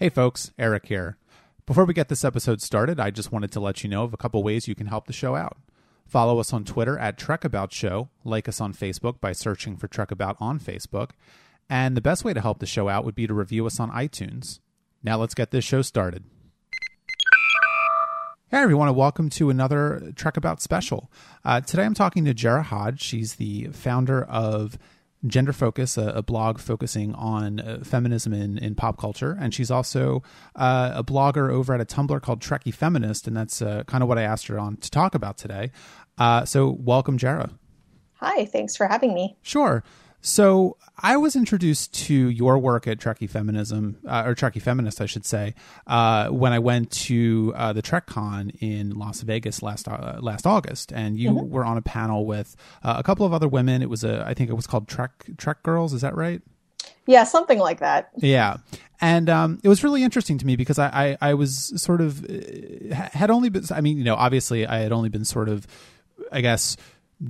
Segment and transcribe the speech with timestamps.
[0.00, 1.18] Hey folks, Eric here.
[1.66, 4.16] Before we get this episode started, I just wanted to let you know of a
[4.16, 5.58] couple ways you can help the show out.
[6.06, 10.36] Follow us on Twitter at Trekabout Show, like us on Facebook by searching for Trekabout
[10.40, 11.10] on Facebook,
[11.68, 13.90] and the best way to help the show out would be to review us on
[13.90, 14.60] iTunes.
[15.02, 16.24] Now let's get this show started.
[18.50, 21.12] Hey everyone, and welcome to another Trekabout special.
[21.44, 23.02] Uh, today I'm talking to Jarrah Hodge.
[23.02, 24.78] She's the founder of
[25.26, 29.36] Gender Focus, a, a blog focusing on uh, feminism in, in pop culture.
[29.38, 30.22] And she's also
[30.56, 33.26] uh, a blogger over at a Tumblr called Trekkie Feminist.
[33.26, 35.70] And that's uh, kind of what I asked her on to talk about today.
[36.18, 37.50] Uh, so, welcome, Jarrah.
[38.16, 39.36] Hi, thanks for having me.
[39.42, 39.82] Sure.
[40.22, 45.06] So I was introduced to your work at Trekkie Feminism, uh, or Trekkie Feminist, I
[45.06, 45.54] should say,
[45.86, 50.92] uh, when I went to uh, the TrekCon in Las Vegas last uh, last August,
[50.92, 51.50] and you mm-hmm.
[51.50, 53.80] were on a panel with uh, a couple of other women.
[53.82, 55.92] It was a, I think it was called Trek Trek Girls.
[55.94, 56.42] Is that right?
[57.06, 58.10] Yeah, something like that.
[58.16, 58.58] Yeah.
[59.00, 62.24] And um, it was really interesting to me because I, I, I was sort of
[62.24, 65.66] uh, had only been, I mean, you know, obviously I had only been sort of,
[66.30, 66.76] I guess,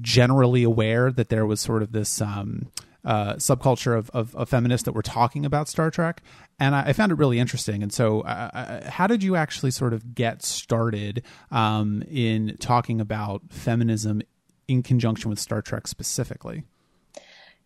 [0.01, 2.71] generally aware that there was sort of this um,
[3.05, 6.23] uh, subculture of, of, of, feminists that were talking about Star Trek,
[6.59, 7.83] and I, I found it really interesting.
[7.83, 13.43] And so, uh, how did you actually sort of get started um, in talking about
[13.49, 14.23] feminism
[14.69, 16.65] in conjunction with Star Trek specifically?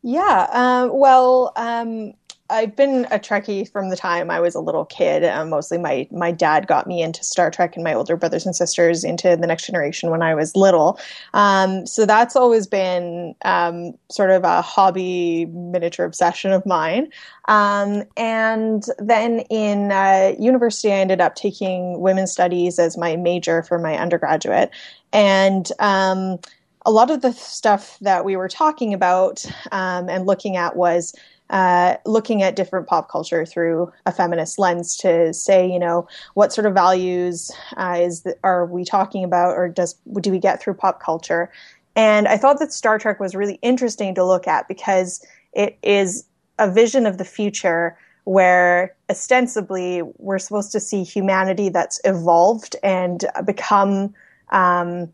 [0.02, 2.12] Yeah, uh, well, um,
[2.50, 5.24] I've been a Trekkie from the time I was a little kid.
[5.24, 8.54] Um, mostly, my my dad got me into Star Trek, and my older brothers and
[8.54, 10.98] sisters into the Next Generation when I was little.
[11.32, 17.08] Um, so that's always been um, sort of a hobby miniature obsession of mine.
[17.46, 23.62] Um, and then in uh, university, I ended up taking women's studies as my major
[23.62, 24.70] for my undergraduate,
[25.14, 26.38] and um,
[26.84, 31.14] a lot of the stuff that we were talking about um, and looking at was
[31.50, 36.52] uh, looking at different pop culture through a feminist lens to say, you know, what
[36.52, 40.62] sort of values uh, is the, are we talking about, or does do we get
[40.62, 41.50] through pop culture?
[41.96, 46.24] And I thought that Star Trek was really interesting to look at because it is
[46.58, 53.26] a vision of the future where ostensibly we're supposed to see humanity that's evolved and
[53.44, 54.14] become
[54.50, 55.10] um,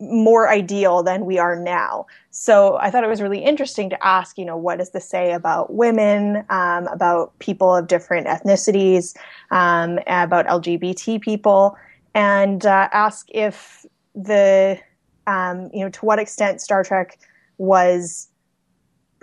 [0.00, 2.06] more ideal than we are now.
[2.30, 5.32] So I thought it was really interesting to ask, you know, what does this say
[5.32, 9.16] about women, um, about people of different ethnicities,
[9.50, 11.76] um, about LGBT people,
[12.14, 14.78] and uh, ask if the,
[15.26, 17.18] um, you know, to what extent Star Trek
[17.58, 18.28] was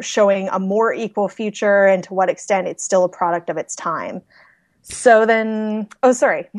[0.02, 3.76] showing a more equal future and to what extent it's still a product of its
[3.76, 4.22] time.
[4.88, 6.48] So then, oh, sorry.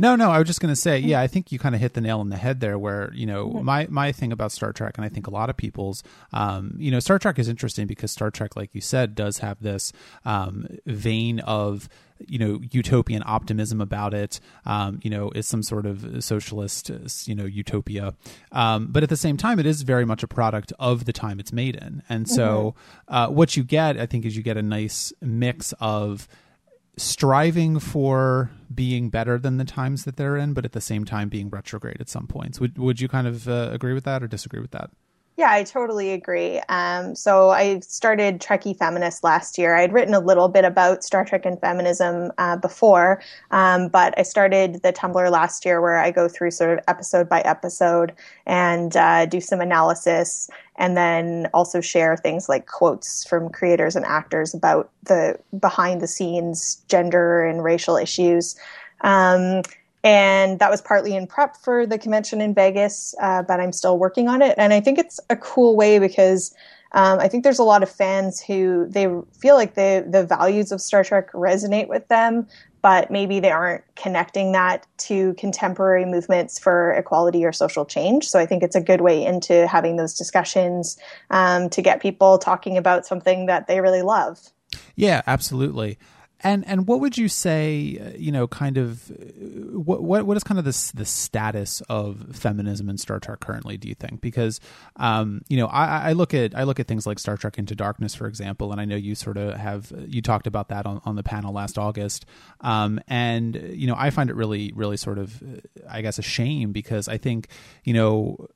[0.00, 1.94] no, no, I was just going to say, yeah, I think you kind of hit
[1.94, 2.76] the nail on the head there.
[2.76, 3.64] Where you know, mm-hmm.
[3.64, 6.02] my my thing about Star Trek, and I think a lot of people's,
[6.32, 9.62] um, you know, Star Trek is interesting because Star Trek, like you said, does have
[9.62, 9.92] this
[10.24, 11.88] um, vein of
[12.26, 16.90] you know utopian optimism about it um, you know is some sort of socialist
[17.28, 18.12] you know utopia
[18.50, 21.38] um, but at the same time it is very much a product of the time
[21.38, 22.74] it's made in and so
[23.08, 23.14] mm-hmm.
[23.14, 26.26] uh, what you get i think is you get a nice mix of
[26.98, 31.28] striving for being better than the times that they're in, but at the same time
[31.28, 32.60] being retrograde at some points.
[32.60, 34.90] Would would you kind of uh, agree with that or disagree with that?
[35.38, 36.60] Yeah, I totally agree.
[36.68, 39.76] Um, so I started Trekkie Feminist last year.
[39.76, 43.22] I had written a little bit about Star Trek and feminism uh, before,
[43.52, 47.28] um, but I started the Tumblr last year where I go through sort of episode
[47.28, 48.14] by episode
[48.46, 54.04] and uh, do some analysis and then also share things like quotes from creators and
[54.04, 58.56] actors about the behind the scenes gender and racial issues.
[59.02, 59.62] Um,
[60.04, 63.98] and that was partly in prep for the convention in Vegas, uh, but I'm still
[63.98, 64.54] working on it.
[64.58, 66.54] And I think it's a cool way because
[66.92, 69.08] um, I think there's a lot of fans who they
[69.38, 72.46] feel like the the values of Star Trek resonate with them,
[72.80, 78.28] but maybe they aren't connecting that to contemporary movements for equality or social change.
[78.28, 80.96] So I think it's a good way into having those discussions
[81.30, 84.38] um, to get people talking about something that they really love.
[84.96, 85.98] Yeah, absolutely.
[86.40, 87.98] And and what would you say?
[88.00, 89.10] Uh, you know, kind of
[89.72, 93.76] what what what is kind of the the status of feminism in Star Trek currently?
[93.76, 94.20] Do you think?
[94.20, 94.60] Because
[94.96, 97.74] um, you know, I, I look at I look at things like Star Trek Into
[97.74, 101.00] Darkness, for example, and I know you sort of have you talked about that on,
[101.04, 102.24] on the panel last August.
[102.60, 105.42] Um, and you know, I find it really really sort of
[105.90, 107.48] I guess a shame because I think
[107.82, 108.48] you know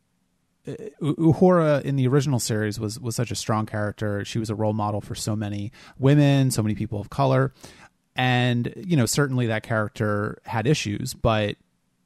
[0.66, 4.24] Uhura in the original series was was such a strong character.
[4.24, 7.52] She was a role model for so many women, so many people of color,
[8.14, 11.56] and you know certainly that character had issues, but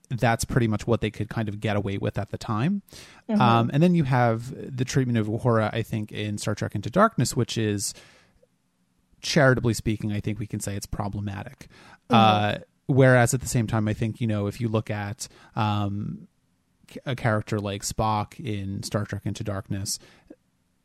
[0.08, 2.82] that's pretty much what they could kind of get away with at the time.
[3.28, 3.40] Mm-hmm.
[3.40, 6.90] Um, and then you have the treatment of Uhura, I think, in Star Trek Into
[6.90, 7.92] Darkness, which is
[9.20, 11.68] charitably speaking, I think we can say it's problematic.
[12.08, 12.14] Mm-hmm.
[12.14, 12.54] Uh,
[12.86, 16.28] whereas at the same time, I think you know if you look at um,
[17.04, 19.98] a character like Spock in Star Trek Into Darkness,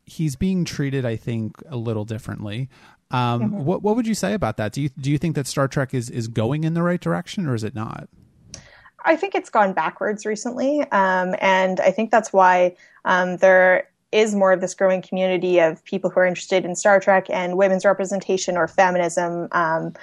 [0.05, 2.69] he's being treated, I think, a little differently.
[3.11, 3.63] Um, mm-hmm.
[3.63, 4.71] What what would you say about that?
[4.71, 7.45] Do you do you think that Star Trek is is going in the right direction,
[7.45, 8.07] or is it not?
[9.03, 14.35] I think it's gone backwards recently, um, and I think that's why um, there is
[14.35, 17.85] more of this growing community of people who are interested in Star Trek and women's
[17.85, 19.47] representation or feminism.
[19.53, 19.93] Um,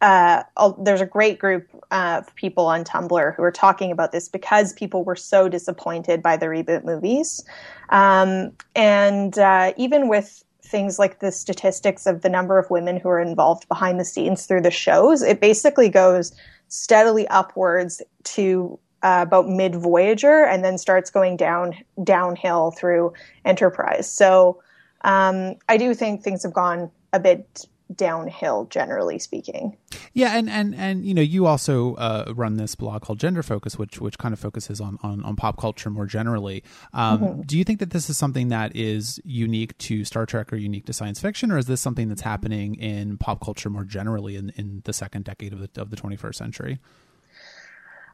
[0.00, 0.42] uh,
[0.78, 5.04] there's a great group of people on Tumblr who are talking about this because people
[5.04, 7.44] were so disappointed by the reboot movies.
[7.88, 13.08] Um, and uh, even with things like the statistics of the number of women who
[13.08, 16.32] are involved behind the scenes through the shows, it basically goes
[16.68, 21.74] steadily upwards to uh, about mid Voyager and then starts going down
[22.04, 23.12] downhill through
[23.44, 24.10] Enterprise.
[24.10, 24.60] So
[25.02, 29.76] um, I do think things have gone a bit downhill generally speaking.
[30.12, 33.78] Yeah and and and you know you also uh, run this blog called gender focus
[33.78, 36.62] which which kind of focuses on on, on pop culture more generally.
[36.92, 37.40] Um, mm-hmm.
[37.42, 40.86] do you think that this is something that is unique to star trek or unique
[40.86, 44.50] to science fiction or is this something that's happening in pop culture more generally in,
[44.56, 46.78] in the second decade of the, of the 21st century?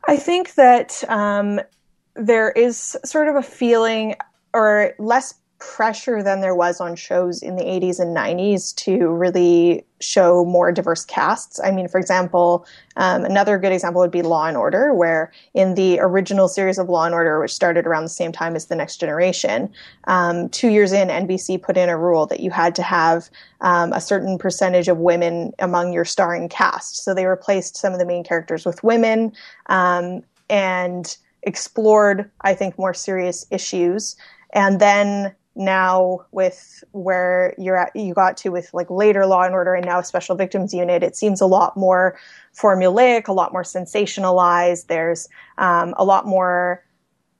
[0.06, 1.61] I think that um,
[2.15, 4.17] there is sort of a feeling
[4.53, 9.85] or less pressure than there was on shows in the 80s and 90s to really
[10.01, 11.59] show more diverse casts.
[11.62, 12.67] I mean, for example,
[12.97, 16.89] um, another good example would be Law and Order, where in the original series of
[16.89, 19.73] Law and Order, which started around the same time as The Next Generation,
[20.05, 23.31] um, two years in, NBC put in a rule that you had to have
[23.61, 27.03] um, a certain percentage of women among your starring cast.
[27.03, 29.33] So they replaced some of the main characters with women
[29.67, 34.17] um, and explored, I think, more serious issues.
[34.53, 39.55] And then now with where you're at you got to with like later law and
[39.55, 42.19] order and now special victims unit it seems a lot more
[42.56, 44.87] formulaic a lot more sensationalized.
[44.87, 45.29] There's
[45.59, 46.85] um, a lot more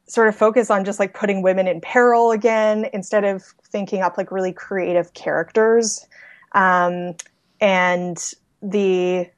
[0.07, 4.19] sort of focus on just like putting women in peril again instead of thinking up
[4.19, 6.07] like really creative characters.
[6.53, 7.15] Um,
[7.61, 8.19] and
[8.63, 9.29] the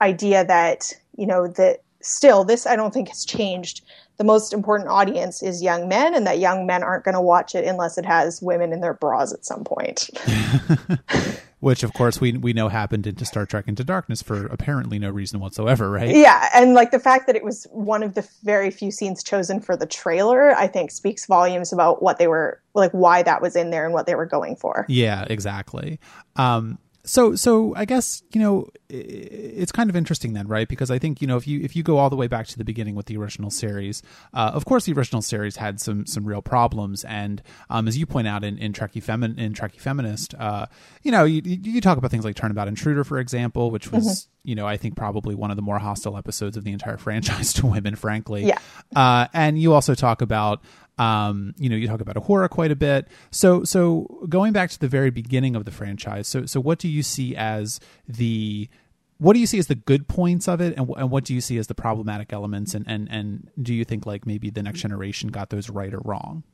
[0.00, 3.84] idea that you know that still this i don't think has changed
[4.18, 7.54] the most important audience is young men and that young men aren't going to watch
[7.54, 10.10] it unless it has women in their bras at some point.
[11.60, 15.10] Which, of course, we we know happened into Star Trek Into Darkness for apparently no
[15.10, 16.14] reason whatsoever, right?
[16.14, 19.60] Yeah, and like the fact that it was one of the very few scenes chosen
[19.60, 23.56] for the trailer, I think speaks volumes about what they were like, why that was
[23.56, 24.86] in there, and what they were going for.
[24.88, 25.98] Yeah, exactly.
[26.36, 26.78] Um,
[27.08, 30.68] so so i guess you know it's kind of interesting then right?
[30.68, 32.58] Because i think you know if you if you go all the way back to
[32.58, 34.02] the beginning with the original series
[34.32, 37.04] uh, of course the original series had some some real problems.
[37.04, 40.66] And um, as you point out in in trekkie Femin- in trekkie feminist uh,
[41.02, 44.48] you know you, you talk about things like turnabout intruder for example which was mm-hmm.
[44.48, 47.52] you know i think probably one of the more hostile episodes of the entire franchise
[47.52, 48.44] to women frankly.
[48.44, 48.58] Yeah.
[48.94, 50.62] Uh, and you also talk about
[50.98, 53.08] um, you know, you talk about Uhura quite a bit.
[53.30, 56.88] So, so going back to the very beginning of the franchise, so, so what do
[56.88, 58.68] you see as the
[59.18, 61.40] what do you see as the good points of it, and, and what do you
[61.40, 64.80] see as the problematic elements, and, and and do you think like maybe the next
[64.80, 66.44] generation got those right or wrong?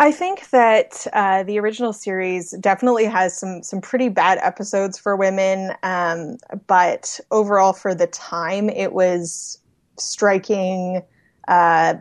[0.00, 5.16] I think that uh, the original series definitely has some some pretty bad episodes for
[5.16, 9.58] women, um, but overall, for the time, it was
[9.98, 11.02] striking
[11.48, 11.94] uh,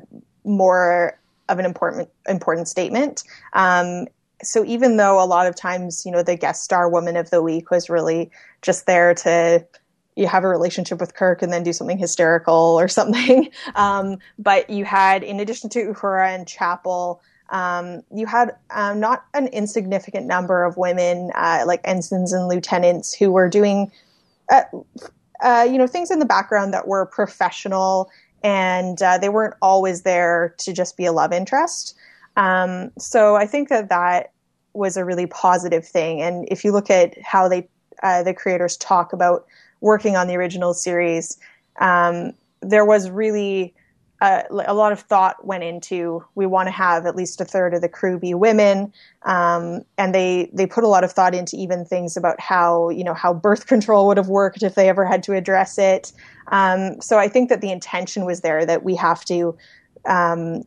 [0.48, 3.24] more of an important important statement.
[3.54, 4.08] Um,
[4.44, 7.42] so even though a lot of times, you know, the guest star woman of the
[7.42, 9.66] week was really just there to
[10.18, 13.52] you have a relationship with Kirk and then do something hysterical or something.
[13.76, 19.26] Um, but you had, in addition to Uhura and Chapel, um, you had um, not
[19.34, 23.92] an insignificant number of women, uh, like ensigns and lieutenants, who were doing,
[24.52, 24.64] uh,
[25.42, 28.10] uh, you know, things in the background that were professional
[28.44, 31.96] and uh, they weren't always there to just be a love interest.
[32.36, 34.32] Um, so I think that that
[34.74, 36.22] was a really positive thing.
[36.22, 37.68] And if you look at how they
[38.04, 39.46] uh, the creators talk about
[39.82, 41.38] working on the original series,
[41.80, 43.74] um, there was really
[44.20, 47.74] uh, a lot of thought went into we want to have at least a third
[47.74, 48.92] of the crew be women.
[49.24, 53.04] Um, and they they put a lot of thought into even things about how you
[53.04, 56.12] know how birth control would have worked if they ever had to address it.
[56.48, 59.56] Um, so I think that the intention was there that we have to
[60.06, 60.64] um,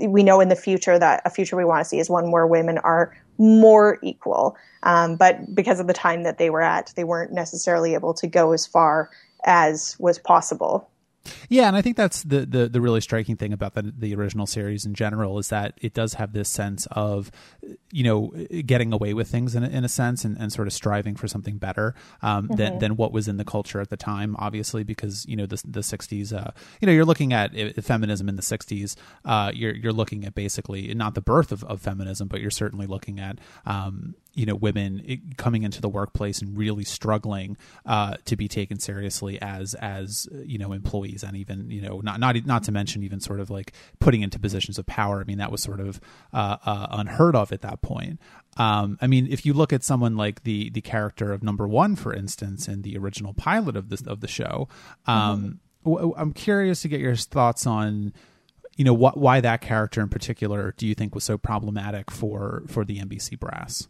[0.00, 2.46] we know in the future that a future we want to see is one where
[2.46, 4.56] women are more equal.
[4.82, 8.26] Um, but because of the time that they were at they weren't necessarily able to
[8.26, 9.08] go as far
[9.46, 10.90] as was possible
[11.48, 14.46] Yeah, and I think that's the, the, the really striking thing about the, the original
[14.46, 17.30] series in general is that it does have this sense of,
[17.90, 18.28] you know,
[18.64, 21.28] getting away with things in a, in a sense and, and sort of striving for
[21.28, 22.56] something better um, mm-hmm.
[22.56, 25.62] than, than what was in the culture at the time, obviously, because, you know, the,
[25.66, 27.52] the 60s, uh, you know, you're looking at
[27.84, 31.80] feminism in the 60s, uh, you're, you're looking at basically not the birth of, of
[31.80, 36.56] feminism, but you're certainly looking at, um, you know women coming into the workplace and
[36.56, 37.56] really struggling
[37.86, 42.20] uh, to be taken seriously as as you know employees and even you know not
[42.20, 45.20] not not to mention even sort of like putting into positions of power.
[45.20, 46.00] I mean that was sort of
[46.32, 48.20] uh, uh, unheard of at that point.
[48.56, 51.96] Um, I mean, if you look at someone like the the character of Number One,
[51.96, 54.68] for instance, in the original pilot of this of the show,
[55.06, 55.92] um, mm-hmm.
[55.92, 58.12] w- I'm curious to get your thoughts on
[58.76, 62.62] you know what why that character in particular do you think was so problematic for
[62.66, 63.88] for the NBC brass?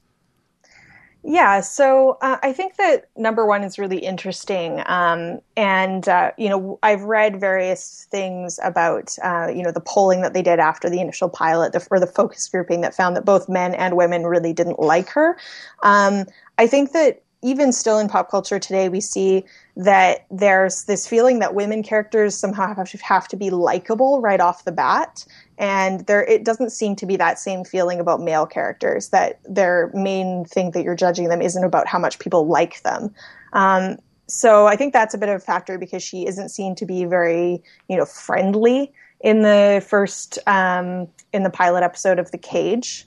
[1.23, 6.49] Yeah, so uh, I think that number one is really interesting, um, and uh, you
[6.49, 10.89] know I've read various things about uh, you know the polling that they did after
[10.89, 14.25] the initial pilot, the, or the focus grouping that found that both men and women
[14.25, 15.37] really didn't like her.
[15.83, 16.25] Um,
[16.57, 19.45] I think that even still in pop culture today, we see
[19.77, 24.41] that there's this feeling that women characters somehow have to, have to be likable right
[24.41, 25.25] off the bat
[25.61, 29.93] and there it doesn't seem to be that same feeling about male characters that their
[29.95, 33.15] main thing that you're judging them isn't about how much people like them.
[33.53, 36.87] Um, so i think that's a bit of a factor because she isn't seen to
[36.87, 42.39] be very you know friendly in the first um, in the pilot episode of the
[42.39, 43.07] cage.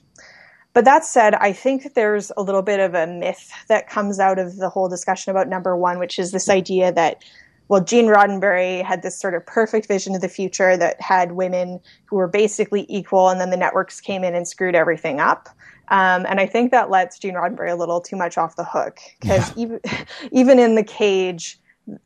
[0.72, 4.18] But that said, I think that there's a little bit of a myth that comes
[4.18, 7.22] out of the whole discussion about number one, which is this idea that
[7.68, 11.80] well, Gene Roddenberry had this sort of perfect vision of the future that had women
[12.06, 15.48] who were basically equal, and then the networks came in and screwed everything up.
[15.88, 18.98] Um, and I think that lets Gene Roddenberry a little too much off the hook
[19.20, 19.62] because yeah.
[19.62, 19.80] even
[20.32, 21.58] even in the cage,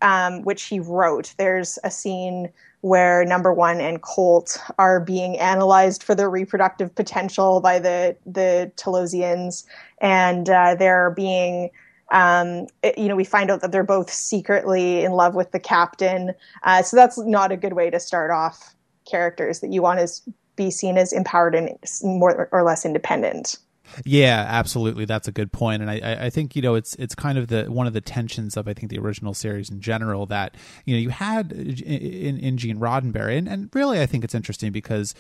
[0.03, 2.51] um, which he wrote, there's a scene
[2.81, 8.71] where number one and Colt are being analyzed for their reproductive potential by the the
[8.77, 9.65] Talosians,
[10.01, 11.71] and uh, they're being
[12.11, 15.61] um, it, you know, we find out that they're both secretly in love with the
[15.61, 16.35] captain.
[16.63, 18.75] Uh, so that's not a good way to start off
[19.09, 23.59] characters that you want to be seen as empowered and more or less independent.
[24.05, 25.07] Yeah, absolutely.
[25.07, 27.65] That's a good point, and I, I think you know it's it's kind of the
[27.65, 31.01] one of the tensions of I think the original series in general that you know
[31.01, 35.15] you had in in Gene Roddenberry, and, and really I think it's interesting because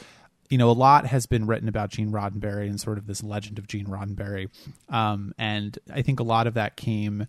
[0.50, 3.58] you know, a lot has been written about Gene Roddenberry and sort of this legend
[3.58, 4.48] of Gene Roddenberry.
[4.88, 7.26] Um, and I think a lot of that came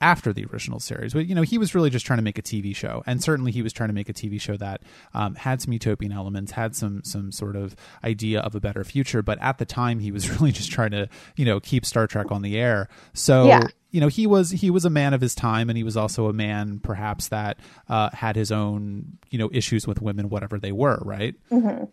[0.00, 1.14] after the original series.
[1.14, 3.02] But, you know, he was really just trying to make a TV show.
[3.06, 4.82] And certainly he was trying to make a TV show that
[5.14, 9.22] um, had some utopian elements, had some, some sort of idea of a better future.
[9.22, 12.30] But at the time, he was really just trying to, you know, keep Star Trek
[12.30, 12.88] on the air.
[13.12, 15.84] So, yeah you know he was he was a man of his time and he
[15.84, 20.28] was also a man perhaps that uh, had his own you know issues with women
[20.28, 21.84] whatever they were right mm-hmm.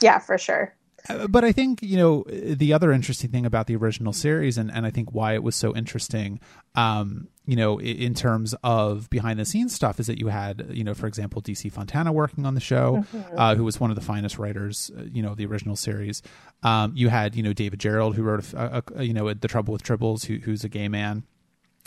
[0.00, 0.74] Yeah, for sure.
[1.08, 4.70] Uh, but I think you know the other interesting thing about the original series, and,
[4.70, 6.40] and I think why it was so interesting,
[6.74, 10.84] um, you know, in, terms of behind the scenes stuff, is that you had, you
[10.84, 13.38] know, for example, DC Fontana working on the show, mm-hmm.
[13.38, 16.20] uh, who was one of the finest writers, uh, you know, the original series.
[16.62, 19.72] Um, you had, you know, David Gerrold, who wrote, a, a, you know, The Trouble
[19.72, 21.22] with Tribbles, who, who's a gay man.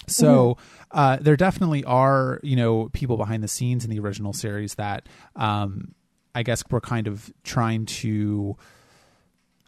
[0.07, 0.97] So mm-hmm.
[0.97, 5.07] uh, there definitely are, you know, people behind the scenes in the original series that,
[5.35, 5.93] um,
[6.33, 8.57] I guess were kind of trying to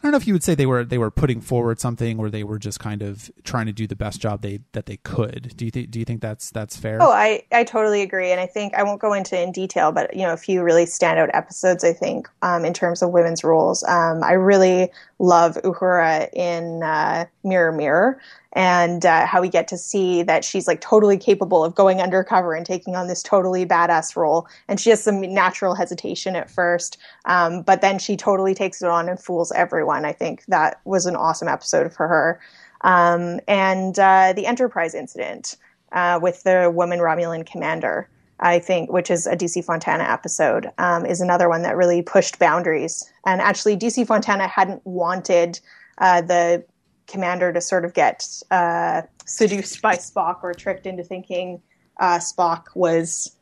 [0.04, 2.28] I don't know if you would say they were they were putting forward something or
[2.28, 5.56] they were just kind of trying to do the best job they that they could.
[5.56, 6.98] Do you think do you think that's that's fair?
[7.00, 10.14] Oh, I I totally agree, and I think I won't go into in detail, but
[10.14, 13.82] you know a few really standout episodes I think um, in terms of women's roles.
[13.84, 18.20] Um, I really love Uhura in uh, Mirror Mirror
[18.54, 22.54] and uh, how we get to see that she's like totally capable of going undercover
[22.54, 24.46] and taking on this totally badass role.
[24.68, 28.88] And she has some natural hesitation at first, um, but then she totally takes it
[28.88, 30.04] on and fools everyone.
[30.04, 32.40] I think that was an awesome episode for her.
[32.82, 35.56] Um, and uh, the Enterprise incident
[35.92, 38.08] uh, with the woman Romulan commander.
[38.40, 42.40] I think, which is a DC Fontana episode, um, is another one that really pushed
[42.40, 43.08] boundaries.
[43.24, 45.60] And actually, DC Fontana hadn't wanted
[45.98, 46.64] uh, the
[47.06, 51.60] commander to sort of get uh, seduced by Spock or tricked into thinking
[52.00, 53.36] uh, Spock was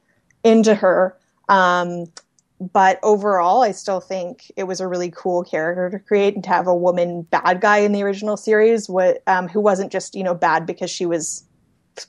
[0.44, 1.16] into her.
[1.48, 2.06] Um,
[2.72, 6.50] but overall, I still think it was a really cool character to create and to
[6.50, 10.22] have a woman bad guy in the original series what, um, who wasn't just you
[10.22, 11.44] know bad because she was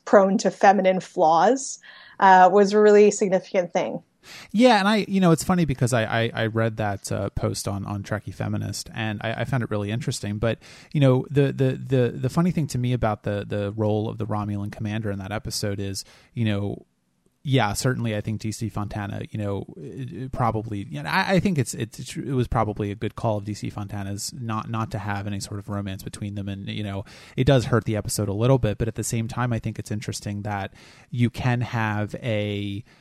[0.06, 1.80] prone to feminine flaws
[2.20, 4.02] uh, was a really significant thing.
[4.52, 7.68] Yeah, and I, you know, it's funny because I I, I read that uh, post
[7.68, 10.38] on on Trekkie Feminist, and I, I, found it really interesting.
[10.38, 10.60] But
[10.92, 14.18] you know, the the the the funny thing to me about the the role of
[14.18, 16.86] the Romulan commander in that episode is, you know,
[17.46, 21.74] yeah, certainly, I think DC Fontana, you know, probably, you know, I, I, think it's,
[21.74, 25.42] it's it was probably a good call of DC Fontana's not not to have any
[25.42, 27.04] sort of romance between them, and you know,
[27.36, 29.78] it does hurt the episode a little bit, but at the same time, I think
[29.78, 30.74] it's interesting that
[31.12, 32.92] you can have a uh,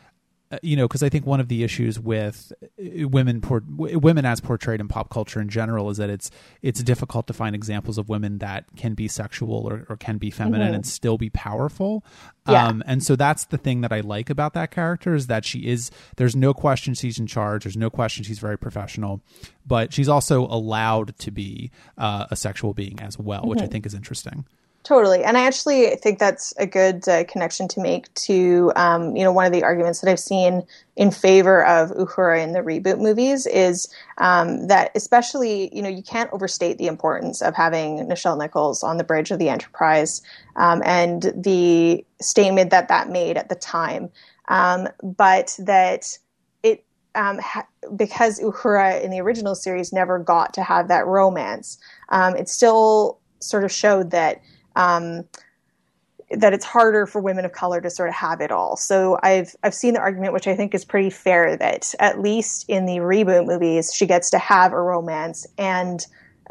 [0.62, 4.40] you know, because I think one of the issues with uh, women por- women as
[4.40, 6.30] portrayed in pop culture in general is that it's
[6.60, 10.30] it's difficult to find examples of women that can be sexual or, or can be
[10.30, 10.74] feminine mm-hmm.
[10.74, 12.04] and still be powerful.
[12.48, 12.66] Yeah.
[12.66, 15.60] Um, and so that's the thing that I like about that character is that she
[15.60, 17.64] is there's no question she's in charge.
[17.64, 19.22] There's no question she's very professional,
[19.66, 23.48] but she's also allowed to be uh, a sexual being as well, mm-hmm.
[23.50, 23.72] which I mm-hmm.
[23.72, 24.44] think is interesting.
[24.84, 29.22] Totally, and I actually think that's a good uh, connection to make to um, you
[29.22, 30.64] know one of the arguments that I've seen
[30.96, 33.86] in favor of Uhura in the reboot movies is
[34.18, 38.96] um, that especially you know you can't overstate the importance of having Nichelle Nichols on
[38.96, 40.20] the bridge of the Enterprise
[40.56, 44.10] um, and the statement that that made at the time,
[44.48, 46.18] um, but that
[46.64, 46.84] it
[47.14, 52.34] um, ha- because Uhura in the original series never got to have that romance, um,
[52.34, 54.40] it still sort of showed that
[54.76, 55.24] um,
[56.30, 58.76] that it's harder for women of color to sort of have it all.
[58.76, 62.64] So I've I've seen the argument, which I think is pretty fair, that at least
[62.68, 66.04] in the reboot movies, she gets to have a romance and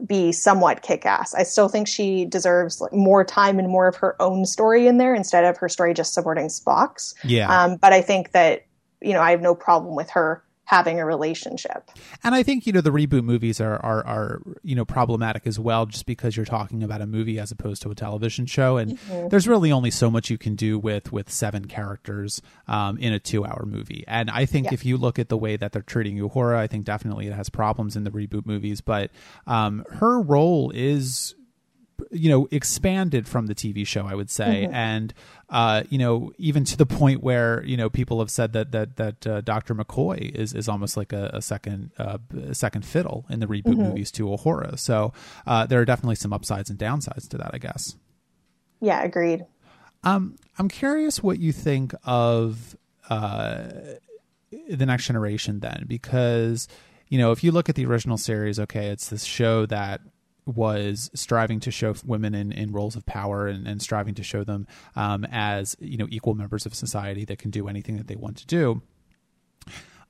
[0.06, 1.36] be somewhat kick-ass.
[1.36, 4.98] I still think she deserves like, more time and more of her own story in
[4.98, 7.14] there instead of her story just supporting Spock's.
[7.24, 7.50] Yeah.
[7.50, 8.66] Um, but I think that
[9.02, 11.92] you know I have no problem with her having a relationship.
[12.24, 15.60] And I think you know the reboot movies are are are you know problematic as
[15.60, 18.98] well, just because you're talking about a movie as opposed to a television show, and
[18.98, 19.28] mm-hmm.
[19.28, 23.20] there's really only so much you can do with with seven characters um, in a
[23.20, 24.06] two hour movie.
[24.08, 24.74] And I think yeah.
[24.74, 27.50] if you look at the way that they're treating Uhura, I think definitely it has
[27.50, 29.12] problems in the reboot movies, but
[29.46, 31.36] um, her role is
[32.12, 34.74] you know expanded from the TV show, I would say, mm-hmm.
[34.74, 35.14] and
[35.50, 38.98] uh, you know even to the point where you know people have said that that
[38.98, 39.76] that uh, Dr.
[39.76, 42.18] McCoy is is almost like a, a second uh,
[42.48, 43.84] a second fiddle in the reboot mm-hmm.
[43.84, 44.78] movies to Uhura.
[44.80, 45.14] So
[45.46, 47.96] uh, there are definitely some upsides and downsides to that, I guess.
[48.80, 49.46] Yeah, agreed.
[50.04, 52.76] Um, I'm curious what you think of
[53.10, 53.70] uh,
[54.70, 56.68] the next generation then, because
[57.08, 60.02] you know if you look at the original series, okay, it's this show that
[60.46, 64.44] was striving to show women in, in roles of power and, and striving to show
[64.44, 68.16] them um, as you know equal members of society that can do anything that they
[68.16, 68.82] want to do.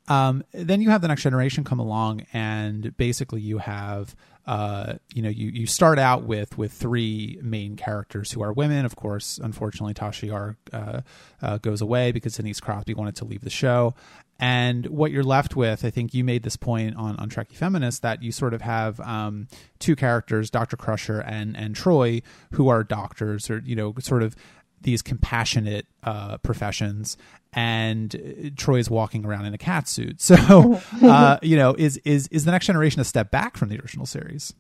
[0.08, 4.16] Um, then you have the next generation come along, and basically you have
[4.48, 8.86] uh, you know you you start out with with three main characters who are women.
[8.86, 11.02] Of course, unfortunately, Tasha Yar uh,
[11.42, 13.94] uh, goes away because Denise Crosby wanted to leave the show,
[14.42, 18.02] and what you're left with, I think you made this point on on Trekkie Feminist
[18.02, 22.24] that you sort of have um, two characters, Doctor Crusher and and Troi,
[22.54, 24.36] who are doctors or you know sort of
[24.82, 27.18] these compassionate uh, professions,
[27.54, 28.10] and
[28.56, 30.20] Troi is walking around in a cat suit.
[30.32, 33.80] So, uh, you know, is is is the next generation a step back from the
[33.80, 34.56] original series?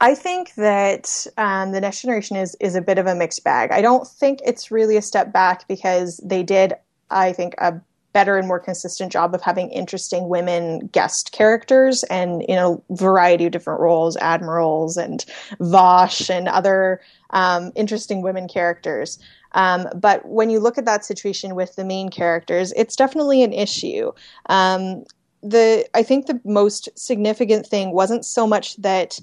[0.00, 3.72] I think that um, the next generation is is a bit of a mixed bag.
[3.72, 6.74] I don't think it's really a step back because they did,
[7.10, 7.80] I think, a
[8.14, 13.44] better and more consistent job of having interesting women guest characters and in a variety
[13.44, 15.26] of different roles, admirals and
[15.60, 19.18] Vash and other um, interesting women characters.
[19.52, 23.52] Um, but when you look at that situation with the main characters, it's definitely an
[23.52, 24.12] issue.
[24.46, 25.04] Um,
[25.42, 29.20] the I think the most significant thing wasn't so much that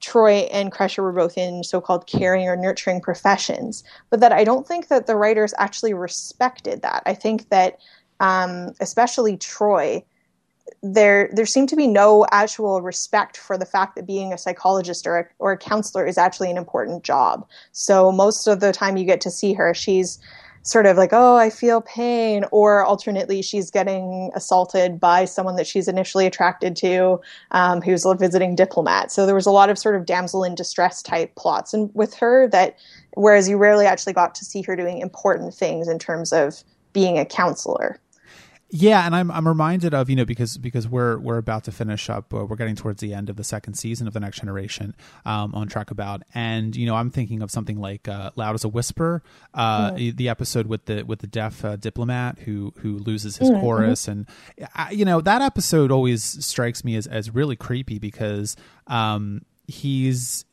[0.00, 4.66] Troi and Crusher were both in so-called caring or nurturing professions, but that I don't
[4.66, 7.02] think that the writers actually respected that.
[7.06, 7.78] I think that
[8.20, 10.04] um, especially Troi,
[10.82, 15.06] there there seemed to be no actual respect for the fact that being a psychologist
[15.06, 17.46] or a, or a counselor is actually an important job.
[17.72, 20.18] So most of the time you get to see her, she's
[20.62, 25.66] sort of like, oh, I feel pain, or alternately, she's getting assaulted by someone that
[25.66, 27.20] she's initially attracted to,
[27.52, 29.12] um, who's a visiting diplomat.
[29.12, 32.14] So there was a lot of sort of damsel in distress type plots and with
[32.14, 32.76] her that,
[33.14, 37.16] whereas you rarely actually got to see her doing important things in terms of being
[37.16, 38.00] a counselor.
[38.68, 42.10] Yeah, and I'm I'm reminded of you know because because we're we're about to finish
[42.10, 44.96] up uh, we're getting towards the end of the second season of the Next Generation
[45.24, 48.68] um, on Trekabout and you know I'm thinking of something like uh, Loud as a
[48.68, 49.22] Whisper,
[49.54, 50.16] uh, mm-hmm.
[50.16, 53.60] the episode with the with the deaf uh, diplomat who who loses his mm-hmm.
[53.60, 54.26] chorus and
[54.74, 58.56] I, you know that episode always strikes me as as really creepy because
[58.88, 60.44] um, he's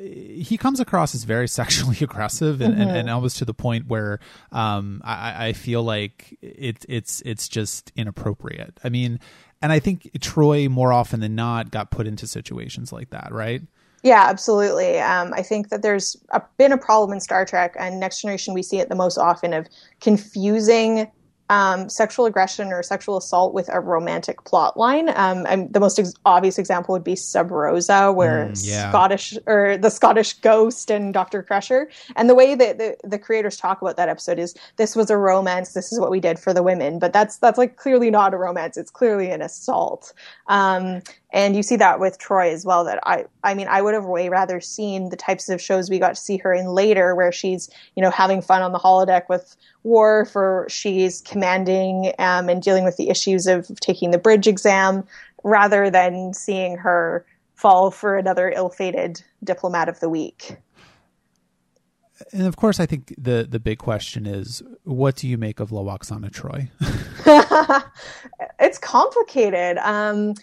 [0.00, 2.82] he comes across as very sexually aggressive and, mm-hmm.
[2.82, 4.20] and, and, almost to the point where
[4.52, 8.78] um, I, I feel like it, it's it's just inappropriate.
[8.84, 9.20] I mean,
[9.60, 13.62] and I think Troi more often than not got put into situations like that, right?
[14.02, 14.98] Yeah, absolutely.
[14.98, 18.52] Um, I think that there's a, been a problem in Star Trek and Next Generation.
[18.52, 19.68] We see it the most often of
[20.00, 21.08] confusing
[21.52, 25.10] um, sexual aggression or sexual assault with a romantic plot line.
[25.16, 28.88] Um, the most ex- obvious example would be Sub Rosa, where mm, yeah.
[28.88, 31.90] Scottish or the Scottish Ghost and Doctor Crusher.
[32.16, 35.18] And the way that the, the creators talk about that episode is this was a
[35.18, 35.74] romance.
[35.74, 38.38] This is what we did for the women, but that's that's like clearly not a
[38.38, 38.78] romance.
[38.78, 40.14] It's clearly an assault.
[40.46, 42.84] Um, and you see that with Troi as well.
[42.84, 45.98] That I, I mean, I would have way rather seen the types of shows we
[45.98, 49.28] got to see her in later, where she's, you know, having fun on the holodeck
[49.28, 54.46] with Worf, or she's commanding um, and dealing with the issues of taking the bridge
[54.46, 55.04] exam,
[55.42, 60.56] rather than seeing her fall for another ill-fated diplomat of the week.
[62.32, 65.70] And of course, I think the the big question is, what do you make of
[65.70, 66.68] Lwaxana Troi?
[68.60, 69.78] it's complicated.
[69.78, 70.34] Um,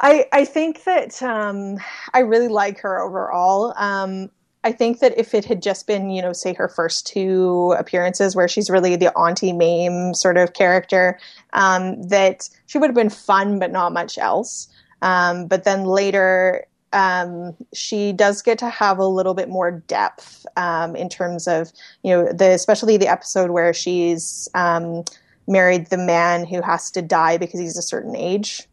[0.00, 1.78] I I think that um,
[2.14, 3.74] I really like her overall.
[3.76, 4.30] Um,
[4.64, 8.34] I think that if it had just been, you know, say her first two appearances
[8.34, 11.18] where she's really the Auntie Mame sort of character,
[11.52, 14.68] um, that she would have been fun, but not much else.
[15.00, 20.44] Um, but then later, um, she does get to have a little bit more depth
[20.56, 21.70] um, in terms of,
[22.02, 25.04] you know, the especially the episode where she's um,
[25.46, 28.66] married the man who has to die because he's a certain age.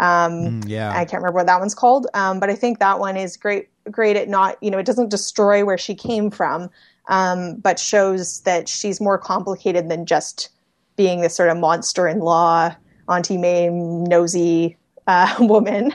[0.00, 0.32] Um,
[0.62, 3.16] mm, yeah, I can't remember what that one's called, um, but I think that one
[3.16, 6.70] is great great at not, you know, it doesn't destroy where she came from,
[7.08, 10.50] um, but shows that she's more complicated than just
[10.96, 12.74] being this sort of monster in law,
[13.08, 15.94] Auntie Mame, nosy uh, woman.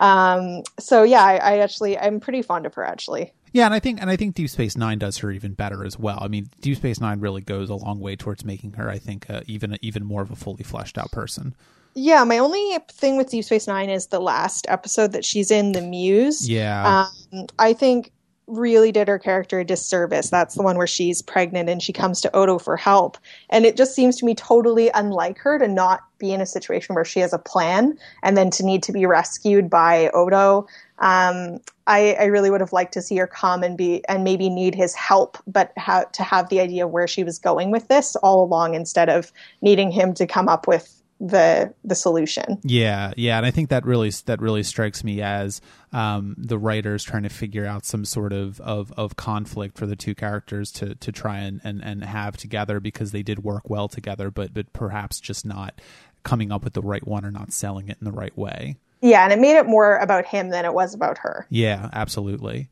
[0.00, 3.32] Um, so yeah, I, I actually, I'm pretty fond of her actually.
[3.52, 5.98] Yeah, and I think and I think Deep Space Nine does her even better as
[5.98, 6.18] well.
[6.20, 9.28] I mean, Deep Space Nine really goes a long way towards making her, I think,
[9.30, 11.56] uh, even even more of a fully fleshed out person.
[11.98, 15.72] Yeah, my only thing with Deep Space Nine is the last episode that she's in,
[15.72, 16.48] the Muse.
[16.48, 18.12] Yeah, um, I think
[18.46, 20.30] really did her character a disservice.
[20.30, 23.18] That's the one where she's pregnant and she comes to Odo for help,
[23.50, 26.94] and it just seems to me totally unlike her to not be in a situation
[26.94, 30.68] where she has a plan and then to need to be rescued by Odo.
[31.00, 31.58] Um,
[31.88, 34.74] I, I, really would have liked to see her come and be and maybe need
[34.74, 38.16] his help, but ha- to have the idea of where she was going with this
[38.16, 39.32] all along instead of
[39.62, 42.58] needing him to come up with the the solution.
[42.62, 45.60] Yeah, yeah, and I think that really that really strikes me as
[45.92, 49.96] um, the writers trying to figure out some sort of, of, of conflict for the
[49.96, 53.88] two characters to to try and, and, and have together because they did work well
[53.88, 55.80] together, but but perhaps just not
[56.22, 58.76] coming up with the right one or not selling it in the right way.
[59.00, 61.46] Yeah, and it made it more about him than it was about her.
[61.50, 62.68] Yeah, absolutely.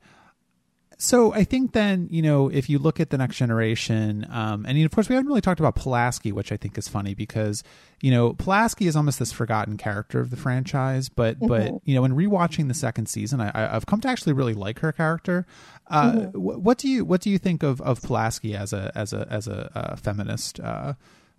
[0.98, 4.82] So I think then you know if you look at the next generation, um, and
[4.82, 7.62] of course we haven't really talked about Pulaski, which I think is funny because
[8.00, 11.48] you know Pulaski is almost this forgotten character of the franchise, but mm-hmm.
[11.48, 14.78] but you know in rewatching the second season, I, have come to actually really like
[14.78, 15.46] her character.
[15.88, 16.38] Uh, mm-hmm.
[16.38, 19.46] what do you what do you think of of Pulaski as a as a as
[19.46, 20.94] a, a feminist uh,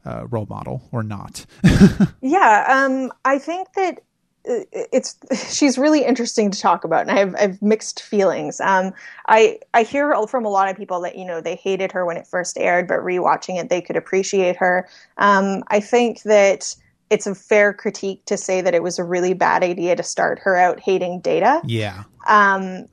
[0.05, 1.47] uh, role model or not?
[2.21, 4.01] yeah, um, I think that
[4.47, 5.17] it's
[5.55, 8.59] she's really interesting to talk about, and I have, I have mixed feelings.
[8.61, 8.93] Um,
[9.27, 12.17] I I hear from a lot of people that you know they hated her when
[12.17, 14.87] it first aired, but rewatching it, they could appreciate her.
[15.17, 16.75] Um, I think that
[17.09, 20.39] it's a fair critique to say that it was a really bad idea to start
[20.39, 21.61] her out hating Data.
[21.65, 22.03] Yeah.
[22.27, 22.85] Um,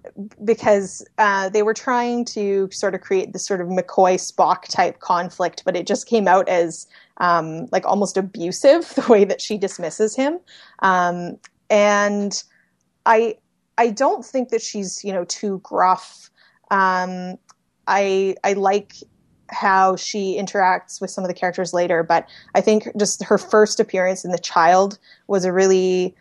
[0.45, 5.01] because uh, they were trying to sort of create this sort of McCoy Spock type
[5.01, 6.87] conflict, but it just came out as
[7.19, 10.39] um, like almost abusive the way that she dismisses him.
[10.81, 11.39] Um,
[11.71, 12.43] and
[13.07, 13.37] I
[13.77, 16.31] I don't think that she's you know too gruff.
[16.71, 17.39] Um,
[17.87, 18.95] I I like
[19.49, 23.79] how she interacts with some of the characters later, but I think just her first
[23.79, 26.15] appearance in The Child was a really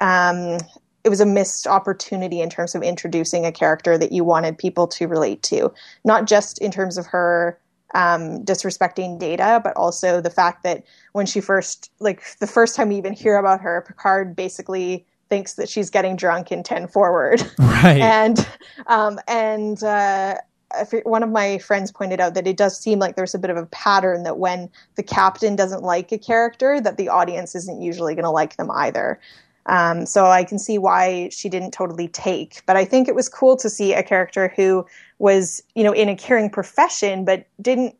[0.00, 0.58] um,
[1.04, 4.86] it was a missed opportunity in terms of introducing a character that you wanted people
[4.88, 5.72] to relate to,
[6.04, 7.58] not just in terms of her
[7.94, 12.88] um, disrespecting data, but also the fact that when she first, like the first time
[12.88, 17.42] we even hear about her, Picard basically thinks that she's getting drunk in 10 forward.
[17.58, 18.00] Right.
[18.00, 18.46] and,
[18.88, 20.34] um, and, uh,
[21.02, 23.56] one of my friends pointed out that it does seem like there's a bit of
[23.56, 28.14] a pattern that when the captain doesn't like a character, that the audience isn't usually
[28.14, 29.18] going to like them either.
[29.66, 32.62] Um, so I can see why she didn't totally take.
[32.66, 34.86] But I think it was cool to see a character who
[35.20, 37.94] was, you know, in a caring profession, but didn't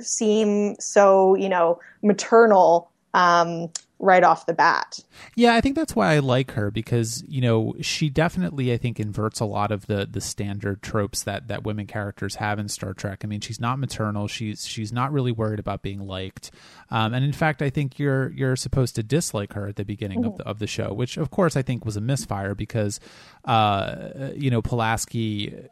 [0.00, 3.70] seem so, you know, maternal um,
[4.02, 4.98] right off the bat.
[5.36, 8.98] Yeah, I think that's why I like her because you know she definitely I think
[8.98, 12.94] inverts a lot of the the standard tropes that that women characters have in Star
[12.94, 13.20] Trek.
[13.22, 14.26] I mean, she's not maternal.
[14.28, 16.50] She's she's not really worried about being liked,
[16.90, 20.22] um, and in fact, I think you're you're supposed to dislike her at the beginning
[20.22, 20.32] mm-hmm.
[20.32, 22.98] of the of the show, which of course I think was a misfire because
[23.44, 25.68] uh, you know Pulaski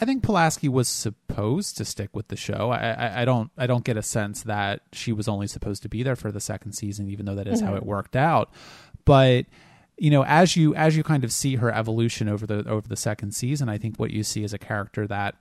[0.00, 2.70] I think Pulaski was supposed to stick with the show.
[2.70, 5.88] I, I, I, don't I don't get a sense that she was only supposed to
[5.88, 7.70] be there for the second season, even though that is mm-hmm.
[7.70, 8.52] how it worked out.
[9.04, 9.46] But
[9.96, 12.96] you know, as you as you kind of see her evolution over the over the
[12.96, 15.34] second season, I think what you see is a character that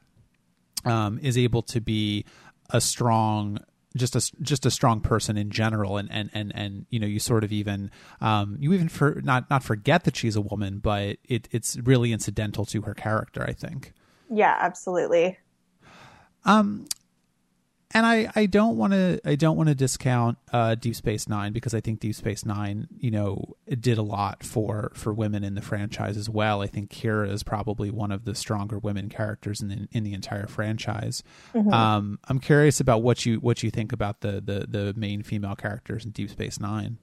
[0.85, 2.25] um, is able to be
[2.71, 3.59] a strong
[3.95, 7.19] just a just a strong person in general and and and and you know you
[7.19, 7.89] sort of even
[8.21, 12.13] um you even for not not forget that she's a woman but it it's really
[12.13, 13.93] incidental to her character i think
[14.29, 15.37] yeah absolutely
[16.45, 16.85] um
[17.91, 21.53] and I, I don't want to I don't want to discount uh, Deep Space Nine
[21.53, 25.55] because I think Deep Space Nine you know did a lot for for women in
[25.55, 26.61] the franchise as well.
[26.61, 30.13] I think Kira is probably one of the stronger women characters in the, in the
[30.13, 31.23] entire franchise.
[31.55, 31.73] Mm-hmm.
[31.73, 35.55] Um, I'm curious about what you what you think about the the the main female
[35.55, 36.97] characters in Deep Space Nine.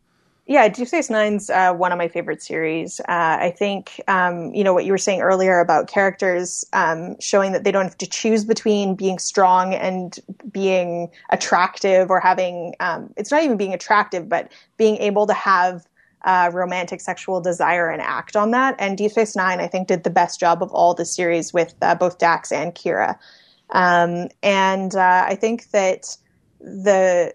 [0.46, 3.00] Yeah, Deep Space Nine's uh, one of my favorite series.
[3.00, 7.52] Uh, I think um, you know what you were saying earlier about characters um, showing
[7.52, 10.18] that they don't have to choose between being strong and
[10.52, 15.86] being attractive, or having um, it's not even being attractive, but being able to have
[16.26, 18.74] uh, romantic sexual desire and act on that.
[18.78, 21.74] And Deep Space Nine, I think, did the best job of all the series with
[21.80, 23.18] uh, both Dax and Kira.
[23.70, 26.18] Um, and uh, I think that
[26.60, 27.34] the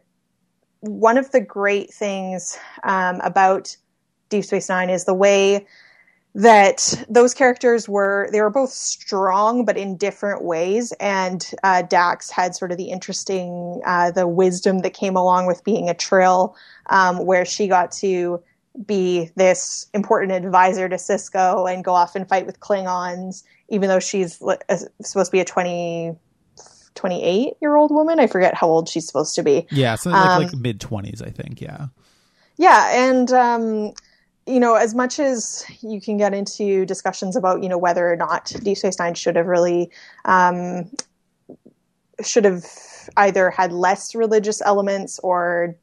[0.82, 3.76] one of the great things um, about
[4.30, 5.65] Deep Space Nine is the way
[6.36, 10.92] that those characters were they were both strong but in different ways.
[11.00, 15.63] And uh, dax had sort of the interesting uh, the wisdom that came along with
[15.63, 16.56] being a trill
[16.88, 18.42] um, where she got to
[18.86, 24.00] be this important advisor to Sisko and go off and fight with klingons even though
[24.00, 24.56] she's uh,
[25.02, 26.15] supposed to be a 20
[26.95, 28.19] 28 year old woman.
[28.19, 29.67] I forget how old she's supposed to be.
[29.71, 31.62] Yeah, so like, um, like mid 20s, I think.
[31.62, 31.88] Yeah.
[32.58, 33.08] Yeah.
[33.08, 33.93] And, um,
[34.45, 38.15] you know, as much as you can get into discussions about, you know, whether or
[38.15, 39.91] not Deep Space Nine should have really,
[40.25, 40.89] um,
[42.23, 42.65] should have
[43.15, 45.75] either had less religious elements or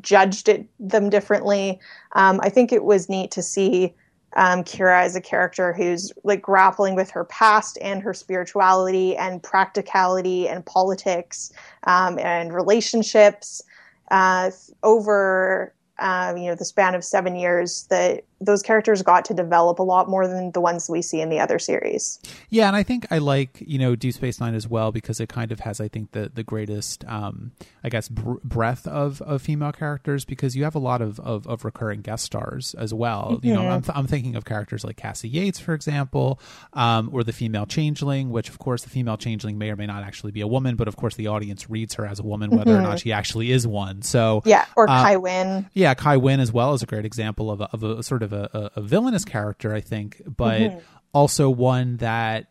[0.00, 1.80] judged it, them differently.
[2.12, 3.94] Um, I think it was neat to see
[4.34, 9.42] um, Kira is a character who's like grappling with her past and her spirituality and
[9.42, 11.52] practicality and politics
[11.84, 13.62] um, and relationships
[14.10, 14.50] uh,
[14.82, 19.78] over um, you know the span of seven years that those characters got to develop
[19.78, 22.18] a lot more than the ones we see in the other series.
[22.50, 25.28] Yeah, and I think I like you know Deep Space Nine as well because it
[25.28, 27.52] kind of has I think the the greatest um,
[27.84, 31.46] I guess br- breadth of, of female characters because you have a lot of, of,
[31.46, 33.32] of recurring guest stars as well.
[33.32, 33.46] Mm-hmm.
[33.46, 36.40] You know, I'm, th- I'm thinking of characters like Cassie Yates, for example,
[36.72, 40.02] um, or the female changeling, which of course the female changeling may or may not
[40.02, 42.72] actually be a woman, but of course the audience reads her as a woman whether
[42.72, 42.80] mm-hmm.
[42.80, 44.02] or not she actually is one.
[44.02, 45.68] So yeah, or uh, Kai Winn.
[45.72, 48.31] Yeah, Kai Winn as well is a great example of a, of a sort of
[48.32, 50.78] a, a, a villainous character, I think, but mm-hmm.
[51.12, 52.46] also one that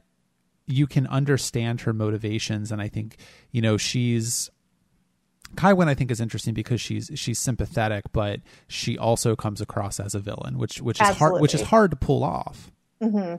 [0.68, 2.72] you can understand her motivations.
[2.72, 3.18] And I think,
[3.52, 4.50] you know, she's
[5.56, 10.00] Kai Winn I think is interesting because she's she's sympathetic, but she also comes across
[10.00, 11.30] as a villain, which which is Absolutely.
[11.34, 12.72] hard which is hard to pull off.
[13.02, 13.36] Mm-hmm.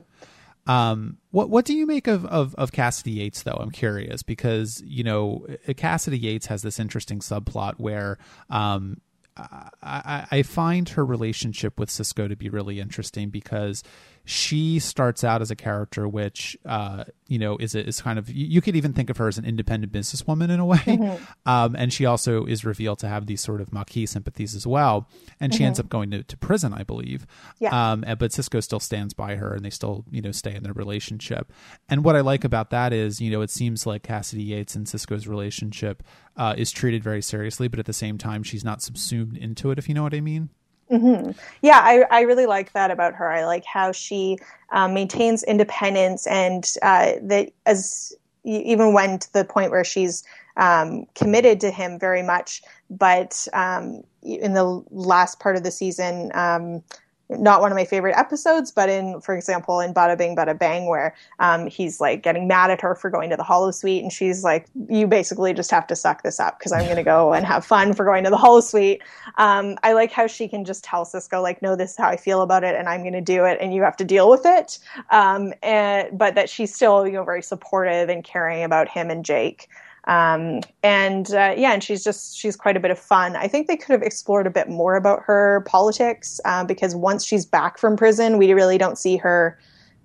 [0.65, 3.57] Um, what what do you make of, of of Kasidy Yates though?
[3.59, 8.17] I'm curious because you know Kasidy Yates has this interesting subplot where
[8.49, 9.01] um,
[9.35, 13.83] I, I find her relationship with Sisko to be really interesting because
[14.25, 18.61] she starts out as a character which uh, you know is is kind of you,
[18.61, 21.23] could even think of her as an independent businesswoman in a way mm-hmm.
[21.45, 25.09] um, and she also is revealed to have these sort of Maquis sympathies as well
[25.41, 25.67] and she mm-hmm.
[25.67, 27.27] ends up going to, to prison I believe
[27.59, 27.91] yeah.
[27.91, 30.73] Um, but Sisko still stands by her and they still you know stay in their
[30.73, 31.51] relationship
[31.89, 34.87] and what I like about that is you know it seems like Kasidy Yates and
[34.87, 36.01] Sisko's relationship
[36.37, 39.77] uh, is treated very seriously but at the same time she's not subsumed into it
[39.77, 40.49] if you know what I mean
[40.93, 41.31] Mm-hmm.
[41.63, 43.31] Yeah, I, I really like that about her.
[43.31, 44.37] I like how she
[44.71, 50.23] um, maintains independence and uh, that as even when to the point where she's
[50.57, 52.61] um, committed to him very much.
[52.91, 56.83] But um, in the last part of the season, um,
[57.29, 61.67] not one of my favorite episodes, but in, for example, in Badda-Bing Badda-Bang, where um,
[61.67, 65.07] he's like getting mad at her for going to the holosuite, and she's like, "You
[65.07, 67.93] basically just have to suck this up because I'm going to go and have fun
[67.93, 68.99] for going to the holosuite."
[69.37, 72.17] Um, I like how she can just tell Sisko, like, "No, this is how I
[72.17, 74.45] feel about it, and I'm going to do it, and you have to deal with
[74.45, 74.79] it."
[75.11, 79.23] Um, and but that she's still, you know, very supportive and caring about him and
[79.23, 79.69] Jake.
[80.05, 83.35] Um, and uh, yeah, and she's just she's quite a bit of fun.
[83.35, 87.25] I think they could have explored a bit more about her politics uh, because once
[87.25, 89.57] she's back from prison, we really don't see her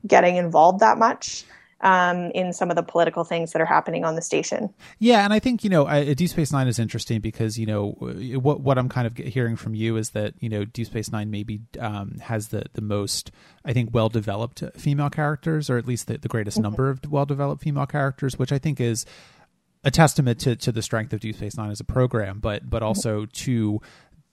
[0.06, 1.44] getting involved that much.
[1.80, 4.72] um, in some of the political things that are happening on the station.
[4.98, 7.90] Yeah, and I think you know, I, Deep Space Nine is interesting because you know
[7.90, 11.30] what what I'm kind of hearing from you is that you know Deep Space Nine
[11.30, 13.30] maybe um, has the the most
[13.64, 16.64] I think well developed female characters, or at least the, the greatest mm-hmm.
[16.64, 19.06] number of well developed female characters, which I think is
[19.88, 22.82] a testament to, to the strength of Deep Space Nine as a program, but but
[22.82, 23.80] also to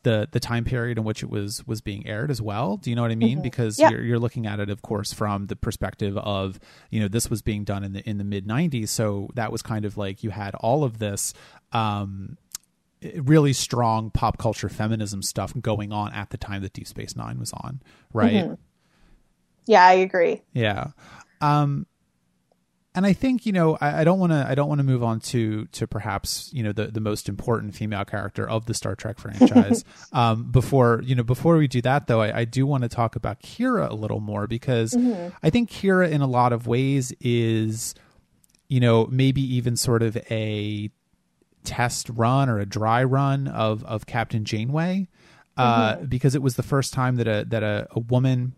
[0.04, 2.78] the the time period in which it was was being aired as well.
[2.78, 3.38] Do you know what I mean?
[3.38, 3.44] Mm-hmm.
[3.44, 3.90] Because yeah.
[3.90, 6.60] you're, you're looking at it, of course, from the perspective of
[6.92, 9.62] you know this was being done in the in the mid '90s, so that was
[9.62, 11.34] kind of like you had all of this.
[11.72, 12.38] Um,
[13.18, 17.40] really strong pop culture feminism stuff going on at the time that Deep Space Nine
[17.40, 17.82] was on,
[18.14, 18.34] right?
[18.34, 18.54] Mm-hmm.
[19.68, 20.42] Yeah, I agree.
[20.54, 20.88] Yeah.
[21.40, 21.86] Um,
[22.96, 25.04] and I think you know I, I don't want to I don't want to move
[25.04, 28.96] on to to perhaps you know the the most important female character of the Star
[28.96, 29.84] Trek franchise.
[30.14, 33.16] um, before you know before we do that though, I, I do want to talk
[33.16, 35.36] about Kira a little more because mm-hmm.
[35.44, 37.94] I think Kira in a lot of ways is
[38.68, 40.90] you know maybe even sort of a
[41.64, 45.10] test run or a dry run of of Captain Janeway
[45.58, 46.06] uh, mm-hmm.
[46.06, 48.54] because it was the first time that a that a, a woman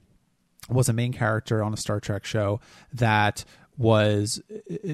[0.69, 2.59] was a main character on a Star Trek show
[2.93, 3.45] that
[3.77, 4.41] was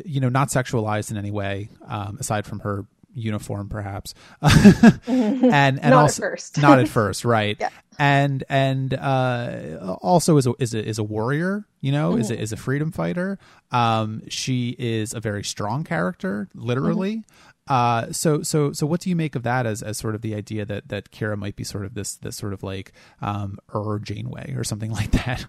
[0.06, 5.82] you know not sexualized in any way um, aside from her uniform perhaps and and
[5.82, 6.58] not also at first.
[6.62, 7.69] not at first right yeah.
[8.00, 12.22] and and uh, also is a is a is a warrior you know mm-hmm.
[12.22, 13.38] is a, is a freedom fighter
[13.72, 17.50] um, she is a very strong character literally mm-hmm.
[17.65, 20.36] Uh, so so so what do you make of that as, as sort of the
[20.36, 22.91] idea that that Kira might be sort of this this sort of like
[23.22, 25.46] um Ur Janeway or something like that?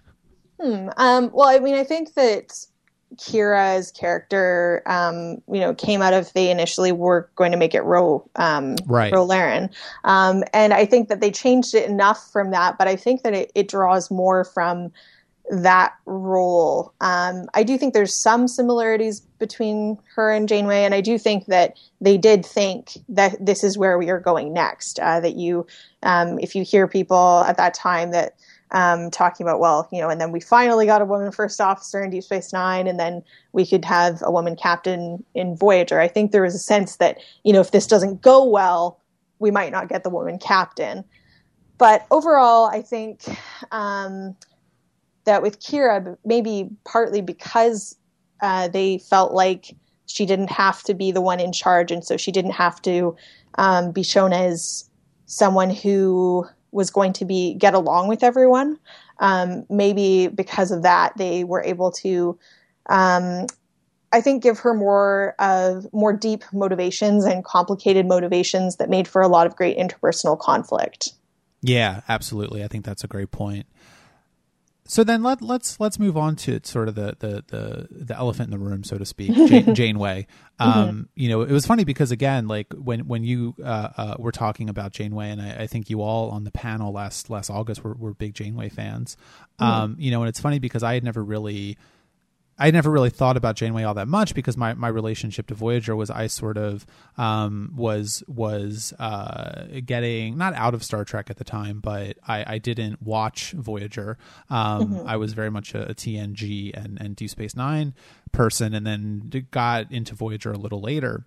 [0.59, 0.87] Hmm.
[0.95, 2.65] Um, well, I mean, I think that
[3.15, 7.83] Kira's character, um, you know, came out of they initially were going to make it
[7.83, 9.13] Ro, um, right.
[9.13, 9.69] Ro Laren.
[10.03, 13.33] Um, and I think that they changed it enough from that, but I think that
[13.33, 14.91] it, it draws more from
[15.49, 16.93] that role.
[17.01, 21.45] Um, I do think there's some similarities between her and Janeway, and I do think
[21.45, 24.99] that they did think that this is where we are going next.
[24.99, 25.67] Uh, that you,
[26.03, 28.35] um, if you hear people at that time that
[28.71, 32.03] um, talking about, well, you know, and then we finally got a woman first officer
[32.03, 33.23] in Deep Space Nine, and then
[33.53, 35.99] we could have a woman captain in Voyager.
[35.99, 38.99] I think there was a sense that, you know, if this doesn't go well,
[39.39, 41.03] we might not get the woman captain.
[41.77, 43.23] But overall, I think
[43.71, 44.35] um,
[45.25, 47.97] that with Kira, maybe partly because
[48.41, 49.75] uh, they felt like
[50.07, 53.15] she didn't have to be the one in charge, and so she didn't have to
[53.55, 54.89] um, be shown as
[55.25, 56.45] someone who
[56.75, 58.77] was going to be get along with everyone.
[59.19, 62.37] Um, maybe because of that, they were able to,
[62.87, 63.47] um,
[64.11, 69.21] I think, give her more of more deep motivations and complicated motivations that made for
[69.21, 71.13] a lot of great interpersonal conflict.
[71.61, 72.63] Yeah, absolutely.
[72.63, 73.65] I think that's a great point
[74.87, 78.53] so then let let's let's move on to sort of the the the, the elephant
[78.53, 80.27] in the room, so to speak, Jane, Janeway.
[80.59, 81.01] Um, mm-hmm.
[81.15, 84.69] You know, it was funny because again, like when when you uh, uh, were talking
[84.69, 87.93] about Janeway, and I, I, think you all on the panel last last August were,
[87.93, 89.17] were big Janeway fans.
[89.59, 89.71] Mm-hmm.
[89.71, 91.77] Um, you know, and it's funny because I had never really
[92.57, 95.93] I never really thought about Janeway all that much because my, my relationship to Voyager
[95.95, 96.85] was I sort of
[97.17, 102.55] um, was was uh, getting not out of Star Trek at the time, but I,
[102.55, 104.17] I didn't watch Voyager.
[104.49, 105.07] Um, mm-hmm.
[105.07, 107.93] I was very much a, a, TNG and, and Deep Space Nine
[108.31, 111.25] person, and then got into Voyager a little later.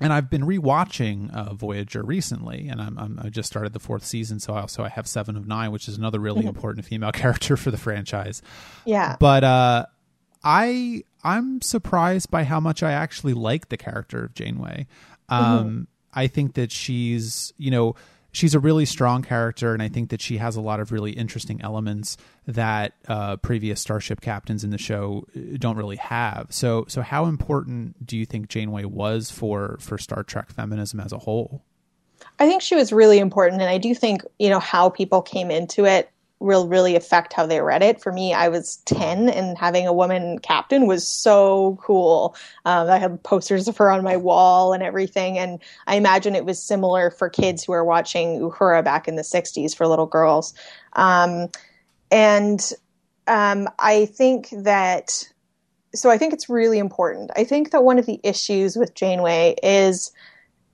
[0.00, 4.06] And I've been rewatching uh, Voyager recently, and I'm, I'm, i just started the fourth
[4.06, 6.48] season, so I also I have Seven of Nine, which is another really mm-hmm.
[6.48, 8.40] important female character for the franchise.
[8.86, 9.86] Yeah, but uh,
[10.42, 14.86] I I'm surprised by how much I actually like the character of Janeway.
[15.28, 15.82] Um, mm-hmm.
[16.14, 17.94] I think that she's you know
[18.32, 21.12] she's a really strong character, and I think that she has a lot of really
[21.12, 26.46] interesting elements that uh, previous Starship captains in the show uh, don't really have.
[26.50, 31.12] So so how important do you think Janeway was for for Star Trek feminism as
[31.12, 31.62] a whole?
[32.38, 35.50] I think she was really important, and I do think you know how people came
[35.50, 38.00] into it will really affect how they read it.
[38.00, 42.34] For me, I was 10 and having a woman captain was so cool.
[42.64, 45.38] Um, I had posters of her on my wall and everything.
[45.38, 49.22] And I imagine it was similar for kids who were watching Uhura back in the
[49.22, 50.54] 60s for little girls.
[50.94, 51.48] Um,
[52.10, 52.72] and
[53.26, 55.28] um, I think that,
[55.94, 57.30] so I think it's really important.
[57.36, 60.10] I think that one of the issues with Janeway is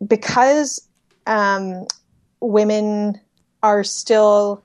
[0.06, 0.86] because
[1.26, 1.86] um,
[2.40, 3.20] women
[3.64, 4.62] are still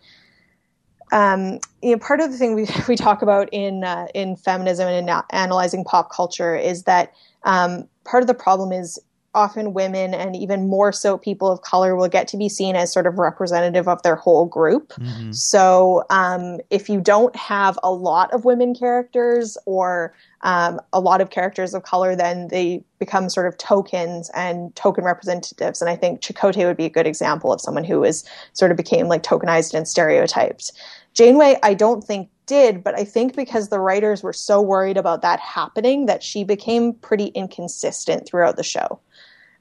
[1.12, 4.88] um, you know, part of the thing we, we talk about in uh, in feminism
[4.88, 9.00] and in analyzing pop culture is that um, part of the problem is
[9.34, 12.92] often women and even more so people of color will get to be seen as
[12.92, 14.90] sort of representative of their whole group.
[14.94, 15.32] Mm-hmm.
[15.32, 21.22] So um, if you don't have a lot of women characters or um, a lot
[21.22, 25.82] of characters of color, then they become sort of tokens and token representatives.
[25.82, 28.78] And I think Chakotay would be a good example of someone who was sort of
[28.78, 30.74] became like tokenized and stereotyped.
[31.14, 35.22] Janeway, I don't think did, but I think because the writers were so worried about
[35.22, 39.00] that happening that she became pretty inconsistent throughout the show.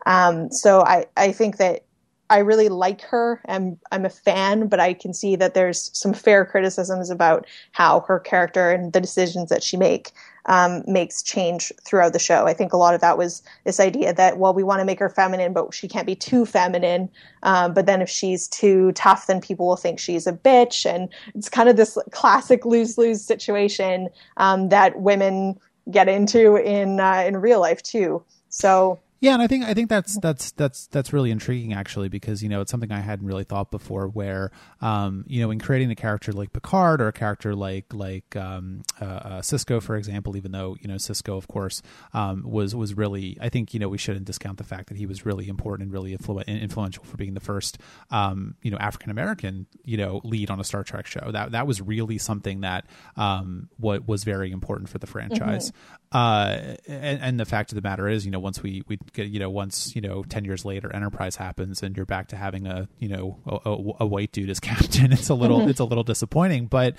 [0.06, 1.84] Um, so I, I think that
[2.30, 3.40] I really like her.
[3.46, 8.00] I'm I'm a fan, but I can see that there's some fair criticisms about how
[8.08, 10.10] her character and the decisions that she make
[10.50, 12.44] um, makes change throughout the show.
[12.44, 14.98] I think a lot of that was this idea that well, we want to make
[14.98, 17.08] her feminine, but she can't be too feminine.
[17.44, 21.08] Um, but then if she's too tough, then people will think she's a bitch, and
[21.36, 27.22] it's kind of this classic lose lose situation um, that women get into in uh,
[27.24, 28.22] in real life too.
[28.48, 32.42] So yeah, and I think I think that's that's that's that's really intriguing actually because
[32.42, 34.08] you know it's something I hadn't really thought before.
[34.08, 34.50] Where
[34.80, 38.82] um, you know in creating a character like Picard or a character like like um,
[38.98, 41.82] uh, uh, Sisko, for example, even though you know Sisko of course,
[42.14, 45.04] um, was was really I think you know we shouldn't discount the fact that he
[45.04, 47.76] was really important and really influ- influential for being the first
[48.10, 51.30] um, you know African American you know lead on a Star Trek show.
[51.30, 52.86] That that was really something that
[53.18, 55.72] um, what was very important for the franchise.
[55.72, 56.09] Mm-hmm.
[56.12, 59.28] Uh, and, and the fact of the matter is, you know, once we we get,
[59.28, 62.66] you know once you know 10 years later enterprise happens and you're back to having
[62.66, 65.70] a you know a, a white dude as captain it's a little mm-hmm.
[65.70, 66.96] it's a little disappointing but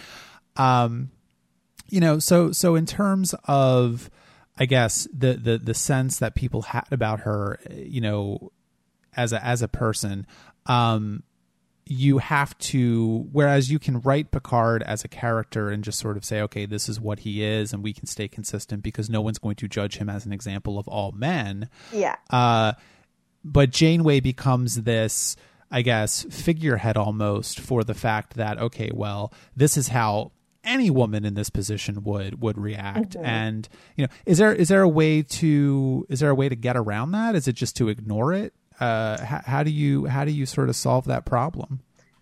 [0.55, 1.11] um
[1.89, 4.09] you know so so in terms of
[4.57, 8.51] i guess the the the sense that people had about her you know
[9.15, 10.25] as a as a person
[10.67, 11.21] um
[11.85, 16.23] you have to whereas you can write Picard as a character and just sort of
[16.23, 19.39] say okay this is what he is and we can stay consistent because no one's
[19.39, 21.69] going to judge him as an example of all men.
[21.91, 22.15] Yeah.
[22.29, 22.73] Uh
[23.43, 25.35] but Janeway becomes this
[25.71, 30.31] I guess figurehead almost for the fact that okay well this is how
[30.63, 33.11] any woman in this position would would react.
[33.11, 33.25] Mm-hmm.
[33.25, 36.55] and you know is there is there a way to is there a way to
[36.55, 37.35] get around that?
[37.35, 40.69] Is it just to ignore it uh, how, how, do you how do you sort
[40.69, 41.81] of solve that problem?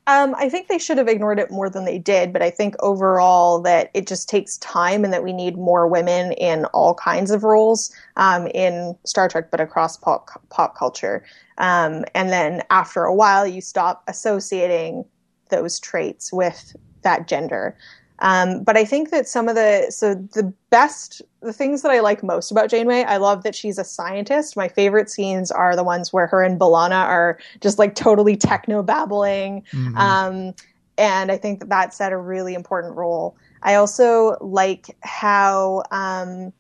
[0.10, 2.76] Um, I think they should have ignored it more than they did, but I think
[2.80, 7.30] overall that it just takes time and that we need more women in all kinds
[7.30, 11.24] of roles um, in Star Trek, but across pop, pop culture.
[11.60, 15.06] Um, and then after a while, you stop associating
[15.50, 17.78] those traits with that gender.
[18.22, 22.02] Um, but I think that some of the so the best the things that I
[22.02, 24.58] like most about Janeway, I love that she's a scientist.
[24.58, 28.84] My favorite scenes are the ones where her and B'Elanna are just like totally techno
[28.84, 29.64] babbling.
[29.72, 29.98] Mm-hmm.
[29.98, 30.54] Um,
[30.98, 33.38] and I think that that set a really important role.
[33.64, 36.52] I also like how um,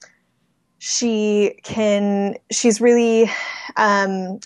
[0.77, 2.35] she can.
[2.51, 3.29] She's really
[3.75, 4.39] um,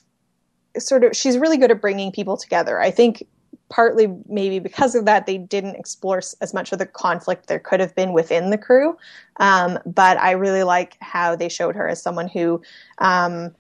[0.78, 1.16] sort of.
[1.16, 2.80] She's really good at bringing people together.
[2.80, 3.24] I think
[3.70, 7.80] partly maybe because of that, they didn't explore as much of the conflict there could
[7.80, 8.95] have been within the crew.
[9.38, 12.61] Um, but I really like how they showed her as someone who,
[12.99, 13.55] um,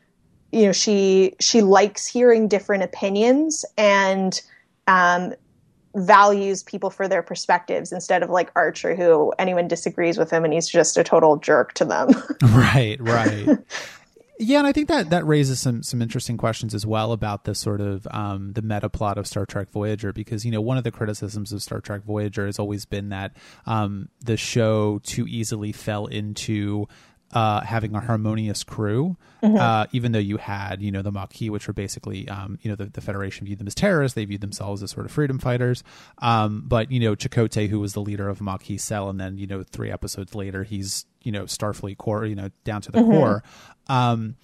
[0.51, 4.39] you know, she she likes hearing different opinions and
[4.87, 5.33] um,
[5.95, 10.53] values people for their perspectives instead of like Archer, who anyone disagrees with him and
[10.53, 12.09] he's just a total jerk to them.
[12.43, 13.47] right, right.
[14.39, 17.53] Yeah, and I think that that raises some some interesting questions as well about the
[17.53, 20.83] sort of um, the meta plot of Star Trek Voyager, because you know one of
[20.83, 25.71] the criticisms of Star Trek Voyager has always been that um, the show too easily
[25.71, 26.87] fell into
[27.33, 29.57] uh, having a harmonious crew, mm-hmm.
[29.57, 32.75] uh, even though you had, you know, the Maquis, which were basically, um, you know,
[32.75, 34.15] the, the, Federation viewed them as terrorists.
[34.15, 35.83] They viewed themselves as sort of freedom fighters.
[36.19, 39.47] Um, but, you know, Chakotay, who was the leader of Maquis Cell, and then, you
[39.47, 43.11] know, three episodes later, he's, you know, Starfleet core, you know, down to the mm-hmm.
[43.11, 43.43] core.
[43.87, 44.35] Um,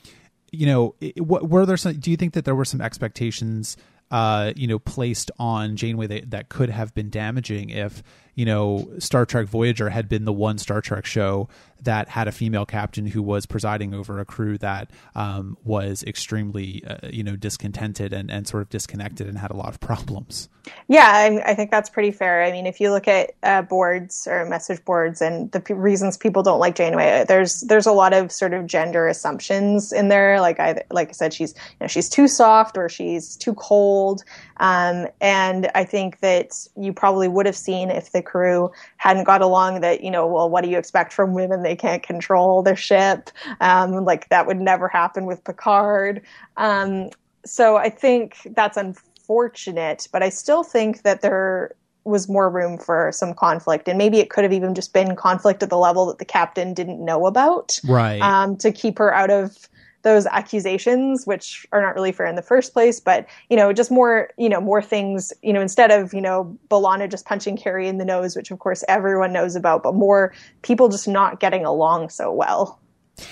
[0.52, 3.78] you know, what, were there some, do you think that there were some expectations
[4.12, 8.02] uh, you know, placed on Janeway that, that could have been damaging if,
[8.40, 11.50] you know, Star Trek Voyager had been the one Star Trek show
[11.84, 16.82] that had a female captain who was presiding over a crew that um, was extremely,
[16.86, 20.48] uh, you know, discontented and, and sort of disconnected and had a lot of problems.
[20.88, 22.44] Yeah, I, I think that's pretty fair.
[22.44, 26.18] I mean, if you look at uh, boards or message boards and the p- reasons
[26.18, 30.40] people don't like Janeway, there's there's a lot of sort of gender assumptions in there.
[30.40, 34.24] Like I like I said, she's you know she's too soft or she's too cold.
[34.58, 39.42] Um, and I think that you probably would have seen if the crew hadn't got
[39.42, 41.64] along that, you know, well, what do you expect from women?
[41.64, 43.30] They can't control their ship.
[43.60, 46.22] Um, like that would never happen with Picard.
[46.58, 47.10] Um,
[47.46, 51.76] so I think that's unfortunate, but I still think that there
[52.06, 55.62] was more room for some conflict and maybe it could have even just been conflict
[55.62, 59.30] at the level that the captain didn't know about right um, to keep her out
[59.30, 59.70] of
[60.02, 63.92] those accusations, which are not really fair in the first place, but you know, just
[63.92, 67.88] more, you know, more things, you know, instead of, you know, B'Elanna just punching Carey
[67.88, 71.66] in the nose, which of course everyone knows about, but more people just not getting
[71.66, 72.80] along so well.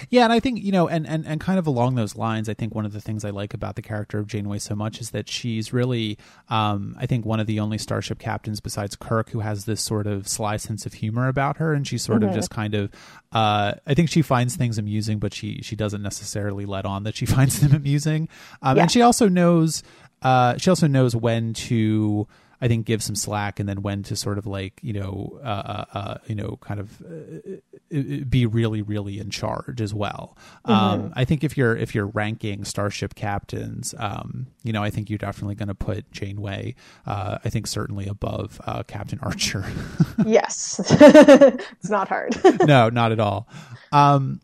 [0.09, 2.53] Yeah, and I think you know, and, and and kind of along those lines, I
[2.53, 5.11] think one of the things I like about the character of Janeway so much is
[5.11, 6.17] that she's really,
[6.49, 10.07] um, I think, one of the only starship captains besides Kirk who has this sort
[10.07, 12.29] of sly sense of humor about her, and she's sort mm-hmm.
[12.29, 12.91] of just kind of,
[13.31, 17.15] uh, I think she finds things amusing, but she she doesn't necessarily let on that
[17.15, 18.29] she finds them amusing,
[18.61, 18.83] um, yeah.
[18.83, 19.83] and she also knows,
[20.21, 22.27] uh, she also knows when to.
[22.59, 25.47] I think give some slack and then when to sort of like you know uh,
[25.47, 27.57] uh, uh you know kind of uh,
[27.89, 30.37] be really really in charge as well.
[30.65, 30.71] Mm-hmm.
[30.71, 35.09] Um, I think if you're if you're ranking starship captains, um, you know I think
[35.09, 36.75] you're definitely going to put Janeway.
[37.05, 39.65] Uh, I think certainly above uh, Captain Archer.
[40.25, 42.35] yes, it's not hard.
[42.65, 43.47] no, not at all.
[43.91, 44.41] Um,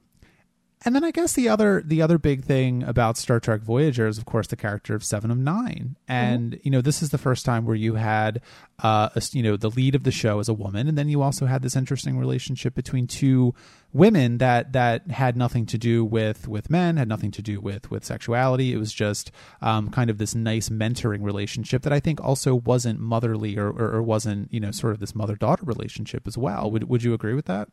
[0.86, 4.18] and then I guess the other the other big thing about Star Trek Voyager is,
[4.18, 6.60] of course, the character of Seven of Nine, and mm-hmm.
[6.64, 8.42] you know this is the first time where you had,
[8.80, 11.22] uh, a, you know, the lead of the show as a woman, and then you
[11.22, 13.56] also had this interesting relationship between two
[13.94, 17.90] women that that had nothing to do with with men, had nothing to do with
[17.90, 18.74] with sexuality.
[18.74, 19.32] It was just
[19.62, 23.96] um, kind of this nice mentoring relationship that I think also wasn't motherly or, or,
[23.96, 26.70] or wasn't you know sort of this mother daughter relationship as well.
[26.72, 27.70] Would would you agree with that?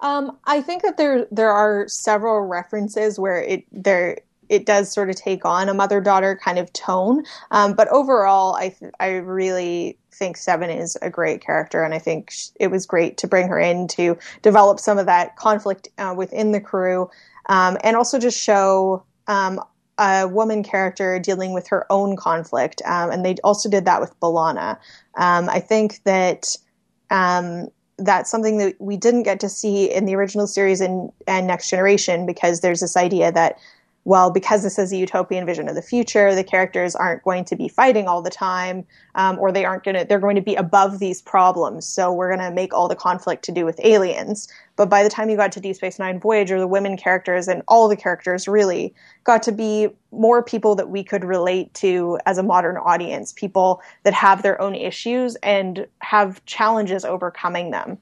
[0.00, 4.18] Um, I think that there there are several references where it there
[4.48, 7.24] it does sort of take on a mother daughter kind of tone.
[7.50, 11.98] Um, but overall, I th- I really think Seven is a great character, and I
[11.98, 15.88] think sh- it was great to bring her in to develop some of that conflict
[15.98, 17.10] uh, within the crew,
[17.48, 19.04] um, and also just show.
[19.26, 19.60] Um,
[20.00, 24.18] a woman character dealing with her own conflict, um, and they also did that with
[24.20, 24.78] B'Elanna.
[25.16, 26.54] Um, I think that
[27.10, 27.66] um,
[27.98, 31.68] that's something that we didn't get to see in the original series and, and Next
[31.68, 33.58] Generation because there's this idea that
[34.08, 37.54] well, because this is a utopian vision of the future, the characters aren't going to
[37.54, 38.86] be fighting all the time,
[39.16, 41.86] um, or they aren't going to, they're going to be above these problems.
[41.86, 44.48] So we're going to make all the conflict to do with aliens.
[44.76, 47.62] But by the time you got to Deep Space Nine Voyager, the women characters and
[47.68, 48.94] all the characters really
[49.24, 53.82] got to be more people that we could relate to as a modern audience, people
[54.04, 57.98] that have their own issues and have challenges overcoming them.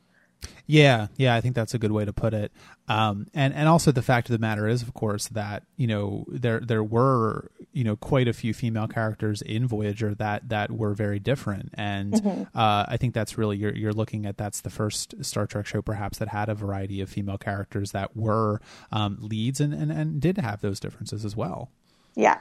[0.66, 2.50] Yeah, yeah, I think that's a good way to put it.
[2.88, 6.24] Um, and and also the fact of the matter is, of course, that you know
[6.28, 10.92] there there were you know quite a few female characters in Voyager that that were
[10.92, 12.42] very different, and mm-hmm.
[12.58, 15.82] uh, I think that's really you're you're looking at that's the first Star Trek show
[15.82, 18.60] perhaps that had a variety of female characters that were
[18.90, 21.70] um, leads and, and and did have those differences as well.
[22.16, 22.40] Yeah,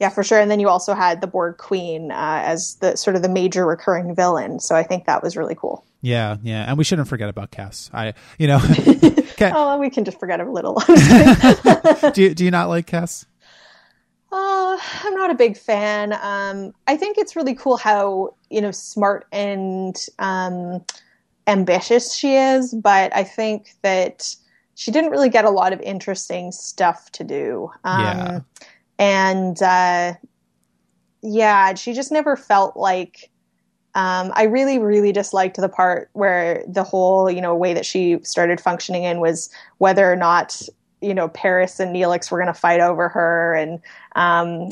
[0.00, 0.38] yeah, for sure.
[0.40, 3.64] And then you also had the Borg Queen uh, as the sort of the major
[3.64, 4.60] recurring villain.
[4.60, 5.84] So I think that was really cool.
[6.06, 7.90] Yeah, yeah, and we shouldn't forget about Kes.
[7.92, 8.60] I, you know,
[9.54, 10.74] oh, we can just forget a little.
[12.12, 13.26] do you, do you not like Kes?
[14.30, 16.12] Uh, I'm not a big fan.
[16.20, 20.84] Um, I think it's really cool how you know smart and um,
[21.46, 24.34] ambitious she is, but I think that
[24.74, 27.70] she didn't really get a lot of interesting stuff to do.
[27.84, 28.40] Um, yeah
[28.98, 30.14] and uh,
[31.22, 33.30] yeah, she just never felt like.
[33.96, 38.18] Um, I really, really disliked the part where the whole, you know, way that she
[38.24, 40.60] started functioning in was whether or not,
[41.00, 43.80] you know, Paris and Neelix were going to fight over her, and
[44.14, 44.68] um,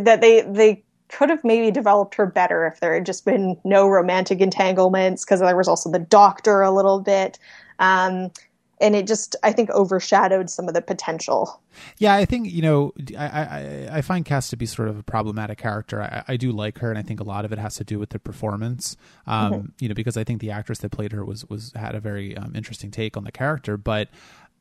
[0.00, 3.86] that they they could have maybe developed her better if there had just been no
[3.86, 7.38] romantic entanglements because there was also the doctor a little bit.
[7.78, 8.32] Um,
[8.80, 11.60] and it just I think overshadowed some of the potential.
[11.98, 15.02] Yeah, I think you know I I, I find Kes to be sort of a
[15.02, 16.02] problematic character.
[16.02, 17.98] I, I do like her, and I think a lot of it has to do
[17.98, 18.96] with the performance.
[19.26, 19.66] Um, mm-hmm.
[19.80, 22.36] You know, because I think the actress that played her was was had a very
[22.36, 24.08] um, interesting take on the character, but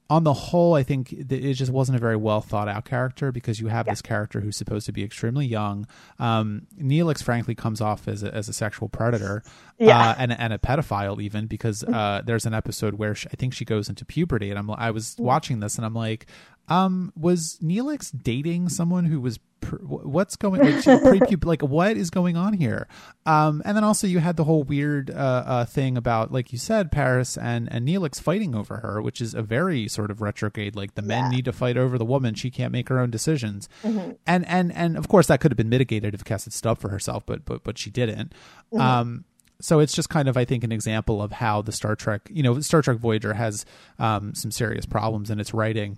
[0.09, 3.59] on the whole, I think it just wasn't a very well thought out character because
[3.59, 3.93] you have yeah.
[3.93, 5.85] this character who's supposed to be extremely young.
[6.17, 9.43] Um, Neelix, frankly, comes off as a, as a sexual predator
[9.77, 10.11] yeah.
[10.11, 11.93] uh, and, and a pedophile, even because mm-hmm.
[11.93, 14.91] uh, there's an episode where she, I think she goes into puberty, and I'm I
[14.91, 15.21] was mm.
[15.21, 16.27] watching this and I'm like,
[16.67, 19.39] um, was Neelix dating someone who was
[19.81, 22.87] what's going like, like what is going on here
[23.25, 26.59] um and then also you had the whole weird uh, uh thing about like you
[26.59, 30.75] said paris and and neelix fighting over her which is a very sort of retrograde
[30.75, 31.37] like the men yeah.
[31.37, 34.11] need to fight over the woman she can't make her own decisions mm-hmm.
[34.25, 36.77] and and and of course that could have been mitigated if kes had stood up
[36.77, 38.33] for herself but but but she didn't
[38.71, 38.79] mm-hmm.
[38.79, 39.25] um
[39.59, 42.43] so it's just kind of i think an example of how the star trek you
[42.43, 43.65] know star trek voyager has
[43.99, 45.97] um some serious problems in its writing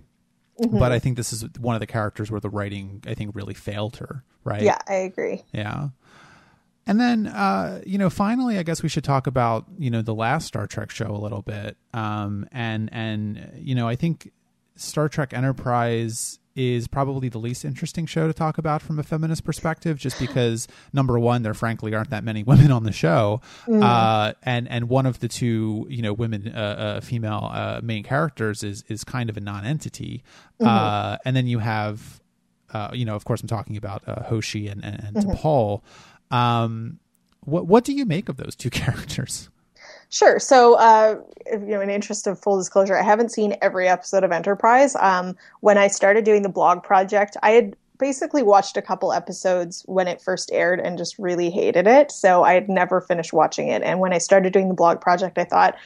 [0.60, 0.78] Mm-hmm.
[0.78, 3.54] But I think this is one of the characters where the writing, I think, really
[3.54, 4.24] failed her.
[4.44, 4.62] Right?
[4.62, 5.42] Yeah, I agree.
[5.52, 5.88] Yeah.
[6.86, 10.14] And then, uh, you know, finally, I guess we should talk about you know the
[10.14, 11.76] last Star Trek show a little bit.
[11.94, 14.32] Um, and and you know, I think
[14.76, 19.44] Star Trek Enterprise is probably the least interesting show to talk about from a feminist
[19.44, 23.82] perspective, just because number one, there frankly aren't that many women on the show, mm.
[23.82, 28.02] uh, and and one of the two, you know, women, uh, uh, female uh, main
[28.02, 30.22] characters is is kind of a non-entity,
[30.60, 30.68] mm-hmm.
[30.68, 32.20] Uh, and then you have,
[32.74, 35.30] uh, you know, of course, I'm talking about Hoshi and and, and mm-hmm.
[35.30, 35.80] T'Pol.
[36.30, 37.00] Um,
[37.40, 39.48] what what do you make of those two characters?
[40.10, 40.40] Sure.
[40.40, 41.20] So, uh,
[41.52, 44.96] you know, in interest of full disclosure, I haven't seen every episode of Enterprise.
[44.96, 49.84] Um, when I started doing the blog project, I had basically watched a couple episodes
[49.86, 52.10] when it first aired and just really hated it.
[52.10, 53.82] So I had never finished watching it.
[53.82, 55.76] And when I started doing the blog project, I thought,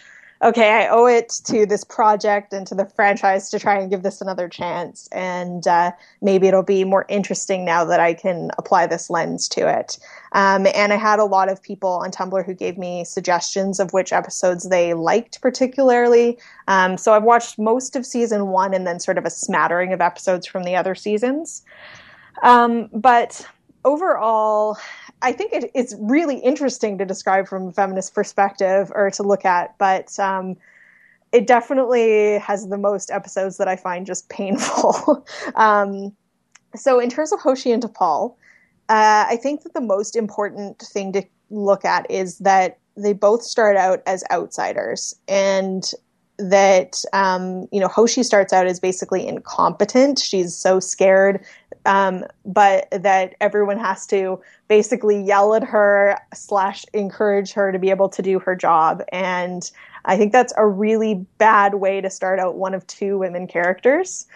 [0.44, 4.02] okay, I owe it to this project and to the franchise to try and give
[4.02, 5.08] this another chance.
[5.10, 9.66] And uh, maybe it'll be more interesting now that I can apply this lens to
[9.66, 9.98] it.
[10.32, 13.94] Um, and I had a lot of people on Tumblr who gave me suggestions of
[13.94, 16.38] which episodes they liked particularly.
[16.68, 20.02] Um, so I've watched most of season one and then sort of a smattering of
[20.02, 21.62] episodes from the other seasons.
[22.42, 23.46] Um, but
[23.84, 24.76] overall,
[25.22, 29.44] I think it, it's really interesting to describe from a feminist perspective or to look
[29.44, 30.56] at, but um,
[31.32, 35.26] it definitely has the most episodes that I find just painful.
[35.54, 36.12] um,
[36.76, 38.34] so, in terms of Hoshi and T'Pol,
[38.88, 43.42] uh, I think that the most important thing to look at is that they both
[43.42, 45.90] start out as outsiders and
[46.38, 50.18] that um, you know Hoshi starts out as basically incompetent.
[50.18, 51.44] She's so scared,
[51.86, 57.90] um, but that everyone has to basically yell at her slash encourage her to be
[57.90, 59.02] able to do her job.
[59.12, 59.70] And
[60.04, 64.26] I think that's a really bad way to start out one of two women characters.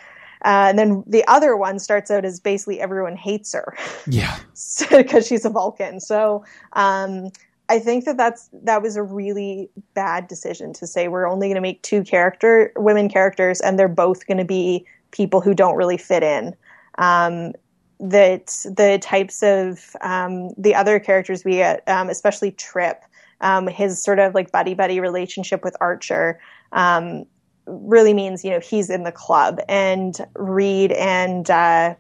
[0.45, 3.77] Uh, and then the other one starts out as basically everyone hates her.
[4.07, 4.39] Yeah.
[4.91, 6.01] Because she's a Vulcan.
[6.01, 7.31] So um,
[7.69, 11.57] I think that that's that was a really bad decision to say we're only going
[11.57, 15.77] to make two character women characters and they're both going to be people who don't
[15.77, 16.55] really fit in.
[16.99, 17.53] Um,
[18.01, 23.03] that the types of um, the other characters we get, um, especially Trip,
[23.41, 26.39] um, his sort of like buddy buddy relationship with Archer,
[26.73, 27.27] um,
[27.67, 31.95] really means you know he's in the club, and Reed and uh,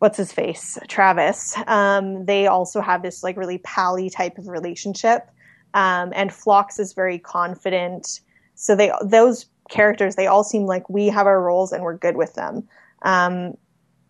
[0.00, 1.54] what's his face, Travis.
[1.66, 5.30] Um, they also have this like really pally type of relationship,
[5.74, 8.20] um, and Phlox is very confident.
[8.56, 12.16] So they those characters they all seem like we have our roles and we're good
[12.16, 12.66] with them.
[13.02, 13.56] Um,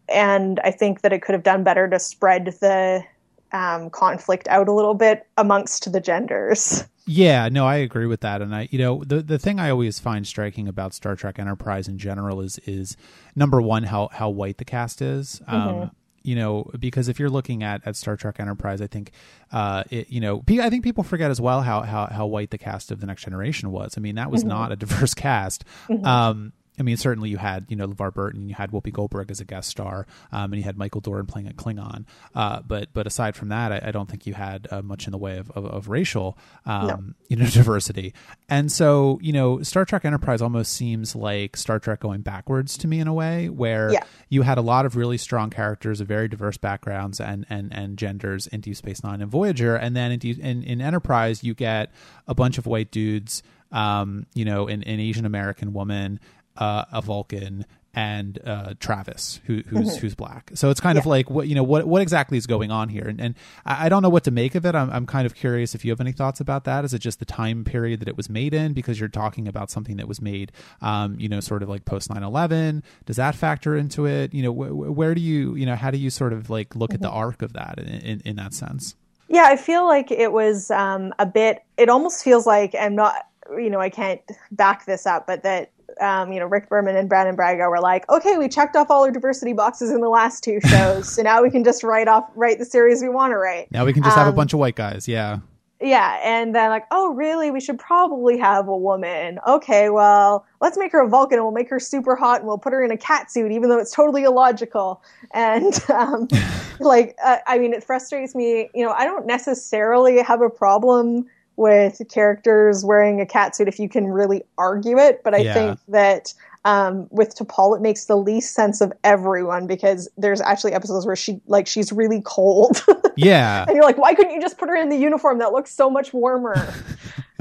[0.09, 3.05] and I think that it could have done better to spread the
[3.53, 6.85] um, conflict out a little bit amongst the genders.
[7.07, 8.41] Yeah, no, I agree with that.
[8.41, 11.89] And I, you know, the the thing I always find striking about Star Trek Enterprise
[11.89, 12.97] in general is is
[13.35, 15.43] number one how how white the cast is.
[15.49, 15.85] Um, mm-hmm.
[16.23, 19.11] You know, because if you're looking at, at Star Trek Enterprise, I think,
[19.53, 22.59] uh, it, you know, I think people forget as well how, how how white the
[22.59, 23.95] cast of the Next Generation was.
[23.97, 24.51] I mean, that was mm-hmm.
[24.51, 25.65] not a diverse cast.
[25.89, 26.05] Mm-hmm.
[26.05, 29.39] Um, I mean, certainly you had you know LeVar Burton, you had Whoopi Goldberg as
[29.39, 32.07] a guest star, um, and you had Michael Dorn playing a Klingon.
[32.35, 35.13] Uh, but but aside from that, I, I don't think you had uh, much in
[35.13, 37.01] the way of of, of racial um, no.
[37.29, 38.15] you know diversity.
[38.49, 42.89] And so you know, Star Trek Enterprise almost seems like Star Trek going backwards to
[42.89, 44.05] me in a way, where yeah.
[44.31, 47.99] you had a lot of really strong characters of very diverse backgrounds and and and
[47.99, 51.93] genders in Deep Space Nine and Voyager, and then in in, in Enterprise you get
[52.27, 56.21] a bunch of white dudes um, you know, an, an Asian American woman,
[56.57, 60.01] uh, a Vulcan and uh, Travis, who, who's mm-hmm.
[60.01, 60.53] who's black.
[60.55, 61.01] So it's kind yeah.
[61.01, 63.35] of like what you know what what exactly is going on here, and, and
[63.65, 64.75] I, don't know what to make of it.
[64.75, 66.85] I'm I'm kind of curious if you have any thoughts about that.
[66.85, 68.75] Is it just the time period that it was made in?
[68.75, 72.09] Because you're talking about something that was made, um, you know, sort of like post
[72.11, 72.83] 9/11.
[73.07, 74.33] Does that factor into it?
[74.33, 76.91] You know, wh- where do you you know how do you sort of like look
[76.91, 76.95] mm-hmm.
[76.97, 77.17] at the mm-hmm.
[77.17, 78.95] arc of that in, in, in that sense?
[79.29, 81.63] Yeah, I feel like it was um, a bit.
[81.77, 83.15] It almost feels like I'm not.
[83.51, 84.21] You know, I can't
[84.53, 88.09] back this up, but that um, you know, Rick Berman and Brannon Braga were like,
[88.09, 91.43] okay, we checked off all our diversity boxes in the last two shows, so now
[91.43, 93.71] we can just write off, write the series we want to write.
[93.71, 95.07] Now we can just um, have a um, bunch of white guys.
[95.07, 95.39] Yeah.
[95.83, 97.51] Yeah, and then like, oh, really?
[97.51, 99.39] We should probably have a woman.
[99.49, 101.39] Okay, well, let's make her a Vulcan.
[101.39, 103.71] and We'll make her super hot, and we'll put her in a cat suit, even
[103.71, 105.03] though it's totally illogical.
[105.33, 106.29] And um,
[106.81, 108.69] like, uh, I mean, it frustrates me.
[108.75, 111.27] You know, I don't necessarily have a problem
[111.61, 115.23] with characters wearing a cat suit if you can really argue it.
[115.23, 115.53] But I yeah.
[115.53, 116.33] think that
[116.65, 121.17] um, with T'Pol, it makes the least sense of everyone because there's actually episodes where
[121.17, 122.83] she like she's really cold.
[123.17, 125.71] Yeah, and you're like, why couldn't you just put her in the uniform that looks
[125.71, 126.73] so much warmer?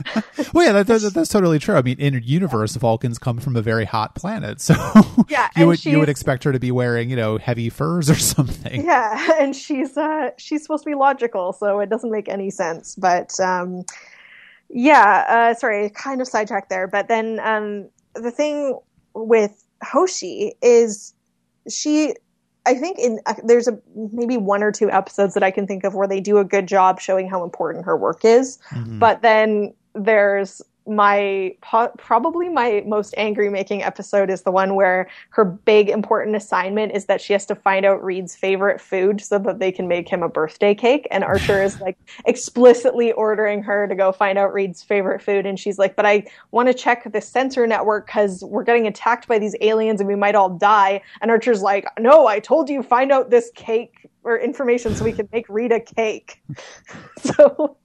[0.53, 1.75] well, yeah, that, that, that's totally true.
[1.75, 4.75] I mean, in a universe, Vulcans come from a very hot planet, so
[5.29, 8.15] yeah, you would you would expect her to be wearing you know heavy furs or
[8.15, 8.83] something.
[8.83, 12.95] Yeah, and she's uh, she's supposed to be logical, so it doesn't make any sense.
[12.95, 13.85] But um,
[14.69, 16.87] yeah, uh, sorry, kind of sidetracked there.
[16.87, 18.79] But then um, the thing
[19.13, 21.13] with Hoshi is
[21.69, 22.13] she
[22.65, 25.83] I think in uh, there's a maybe one or two episodes that I can think
[25.83, 28.59] of where they do a good job showing how important her work is.
[28.71, 28.99] Mm-hmm.
[28.99, 35.07] But then there's my po- probably my most angry making episode is the one where
[35.29, 39.39] her big important assignment is that she has to find out Reed's favorite food so
[39.39, 41.07] that they can make him a birthday cake.
[41.11, 45.45] And Archer is like explicitly ordering her to go find out Reed's favorite food.
[45.45, 49.27] And she's like but I want to check the sensor network cuz we're getting attacked
[49.27, 51.01] by these aliens and we might all die.
[51.21, 55.13] And Archer's like no I told you find out this cake or information so we
[55.13, 56.41] can make Reed a cake.
[57.21, 57.77] So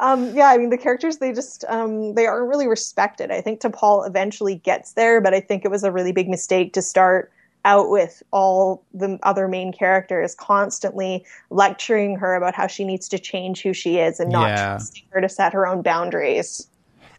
[0.00, 3.30] um, yeah, I mean the characters they just um, they aren't really respected.
[3.30, 6.72] I think T'Pol eventually gets there, but I think it was a really big mistake
[6.74, 7.32] to start
[7.64, 13.18] out with all the other main characters constantly lecturing her about how she needs to
[13.18, 14.70] change who she is and not yeah.
[14.70, 16.68] trusting her to set her own boundaries.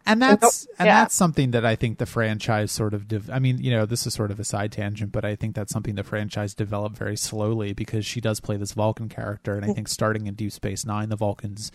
[0.05, 1.01] And that's and yeah.
[1.01, 3.07] that's something that I think the franchise sort of.
[3.07, 5.55] De- I mean, you know, this is sort of a side tangent, but I think
[5.55, 9.63] that's something the franchise developed very slowly because she does play this Vulcan character, and
[9.63, 9.75] I mm.
[9.75, 11.71] think starting in Deep Space Nine, the Vulcans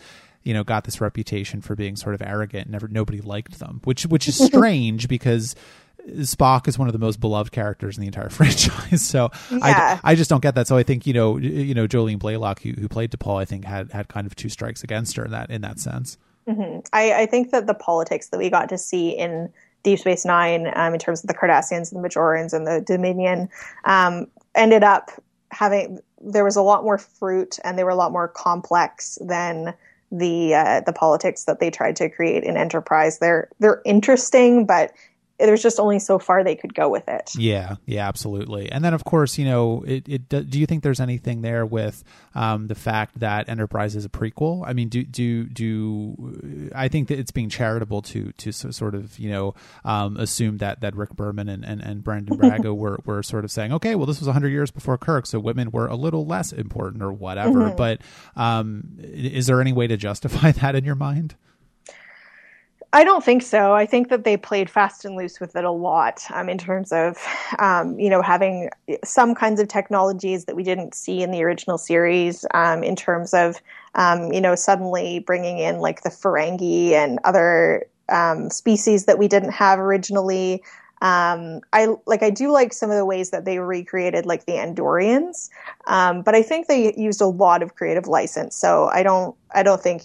[0.47, 2.66] you know got this reputation for being sort of arrogant.
[2.66, 5.57] And never nobody liked them, which which is strange because
[6.09, 9.03] Spock is one of the most beloved characters in the entire franchise.
[9.03, 9.99] So yeah.
[10.03, 10.68] I, I just don't get that.
[10.68, 13.64] So I think you know you know Jolene Blalock who, who played T'Pol I think
[13.64, 16.16] had had kind of two strikes against her in that in that sense.
[16.49, 16.80] Mm-hmm.
[16.92, 20.72] I, I think that the politics that we got to see in Deep Space Nine,
[20.76, 23.49] um, in terms of the Cardassians and the Bajorans and the Dominion,
[23.84, 25.11] um, ended up
[25.51, 29.74] having there was a lot more fruit and they were a lot more complex than
[30.11, 33.18] the uh, the politics that they tried to create in Enterprise.
[33.18, 34.92] They're they're interesting, but
[35.39, 37.32] there's just only so far they could go with it.
[37.37, 38.70] Yeah, yeah, absolutely.
[38.70, 42.03] And then of course, you know, it, it do you think there's anything there with
[42.34, 44.64] um, the fact that Enterprise is a prequel?
[44.66, 49.18] I mean, do do do I think that it's being charitable to to sort of
[49.18, 53.22] you know um, assume that that Rick Berman and and, and Brannon Braga were were
[53.22, 55.97] sort of saying, okay, well, this was 100 years before Kirk, so women were a
[55.97, 57.66] little less important or whatever.
[57.66, 57.76] Mm-hmm.
[57.76, 58.01] But
[58.37, 61.34] um, is there any way to justify that in your mind?
[62.93, 63.74] I don't think so.
[63.74, 66.93] I think that they played fast and loose with it a lot um, in terms
[66.93, 67.18] of,
[67.59, 68.70] um, you know, having
[69.05, 72.47] some kinds of technologies that we didn't see in the original series.
[72.55, 73.61] Um, in terms of,
[73.97, 79.28] um, you know, suddenly bringing in like the Ferengi and other um, species that we
[79.28, 80.62] didn't have originally.
[81.03, 84.53] Um, I like I do like some of the ways that they recreated like the
[84.53, 85.51] Andorians,
[85.87, 88.57] but I think they used a lot of creative license.
[88.57, 90.03] So I don't I don't think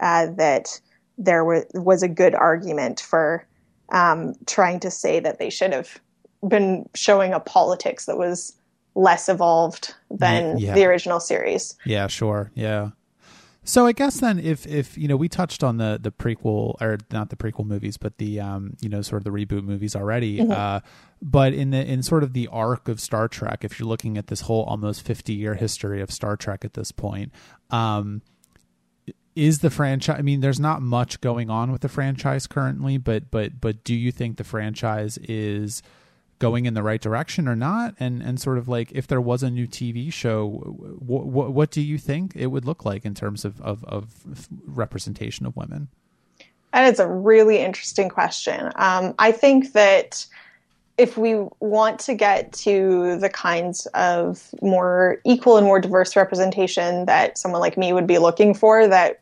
[0.00, 0.80] uh, that
[1.18, 3.46] there was, was a good argument for
[3.90, 6.00] um, trying to say that they should have
[6.46, 8.54] been showing a politics that was
[8.94, 10.74] less evolved than yeah.
[10.74, 11.76] the original series.
[11.84, 12.50] Yeah, sure.
[12.54, 12.90] Yeah.
[13.66, 16.98] So I guess then if if you know we touched on the the prequel or
[17.10, 20.38] not the prequel movies but the um you know sort of the reboot movies already
[20.38, 20.52] mm-hmm.
[20.52, 20.80] uh
[21.22, 24.26] but in the in sort of the arc of Star Trek if you're looking at
[24.26, 27.32] this whole almost 50 year history of Star Trek at this point
[27.70, 28.20] um
[29.36, 33.30] is the franchise i mean there's not much going on with the franchise currently but
[33.30, 35.82] but but do you think the franchise is
[36.38, 37.94] going in the right direction or not?
[37.98, 41.80] And and sort of like if there was a new tv show what what, do
[41.80, 45.88] you think it would look like in terms of, of, of representation of women?
[46.72, 48.70] And it's a really interesting question.
[48.76, 50.26] Um, i think that
[50.96, 57.06] if we want to get to the kinds of more equal and more diverse representation
[57.06, 59.20] that someone like me would be looking for, that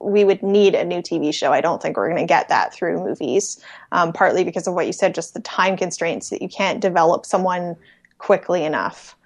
[0.00, 1.52] we would need a new TV show.
[1.52, 3.62] I don't think we're going to get that through movies,
[3.92, 7.26] um, partly because of what you said, just the time constraints that you can't develop
[7.26, 7.76] someone
[8.18, 9.16] quickly enough.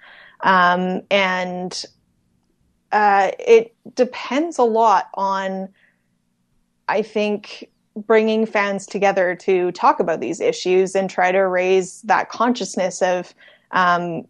[0.41, 1.85] Um, and
[2.91, 5.69] uh, it depends a lot on,
[6.87, 12.29] I think, bringing fans together to talk about these issues and try to raise that
[12.29, 13.33] consciousness of
[13.71, 14.25] um,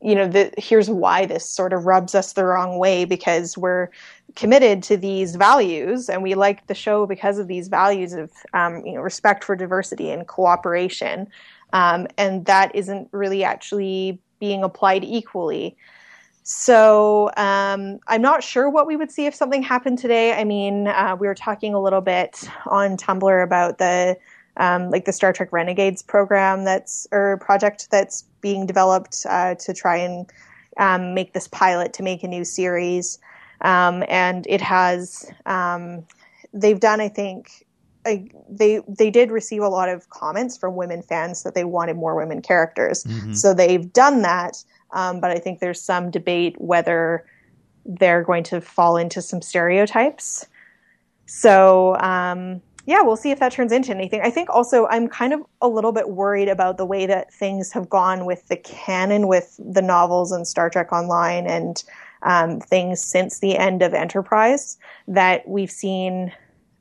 [0.00, 3.88] you know, the, here's why this sort of rubs us the wrong way because we're
[4.36, 8.84] committed to these values and we like the show because of these values of, um,
[8.86, 11.26] you know, respect for diversity and cooperation.
[11.72, 15.76] Um, and that isn't really actually being applied equally.
[16.50, 20.32] So um, I'm not sure what we would see if something happened today.
[20.32, 24.16] I mean, uh, we were talking a little bit on Tumblr about the
[24.56, 29.74] um, like the Star Trek Renegades program that's or project that's being developed uh, to
[29.74, 30.32] try and
[30.78, 33.18] um, make this pilot to make a new series.
[33.60, 36.02] Um, and it has um,
[36.54, 37.66] they've done I think
[38.04, 42.16] they they did receive a lot of comments from women fans that they wanted more
[42.16, 43.04] women characters.
[43.04, 43.34] Mm-hmm.
[43.34, 47.24] So they've done that, um, but I think there's some debate whether
[47.84, 50.46] they're going to fall into some stereotypes.
[51.26, 54.22] So um, yeah, we'll see if that turns into anything.
[54.22, 57.70] I think also I'm kind of a little bit worried about the way that things
[57.72, 61.84] have gone with the canon, with the novels and Star Trek Online and
[62.22, 64.78] um, things since the end of Enterprise.
[65.06, 66.32] That we've seen,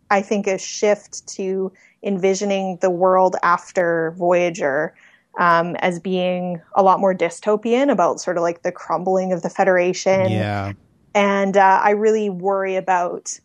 [0.10, 4.96] I think, a shift to envisioning the world after Voyager
[5.38, 9.50] um, as being a lot more dystopian about sort of like the crumbling of the
[9.50, 10.32] Federation.
[10.32, 10.74] Yeah.
[11.14, 13.40] And uh, I really worry about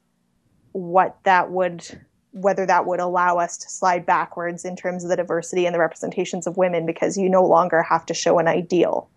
[0.72, 2.00] what that would
[2.32, 5.78] whether that would allow us to slide backwards in terms of the diversity and the
[5.78, 9.10] representations of women because you no longer have to show an ideal.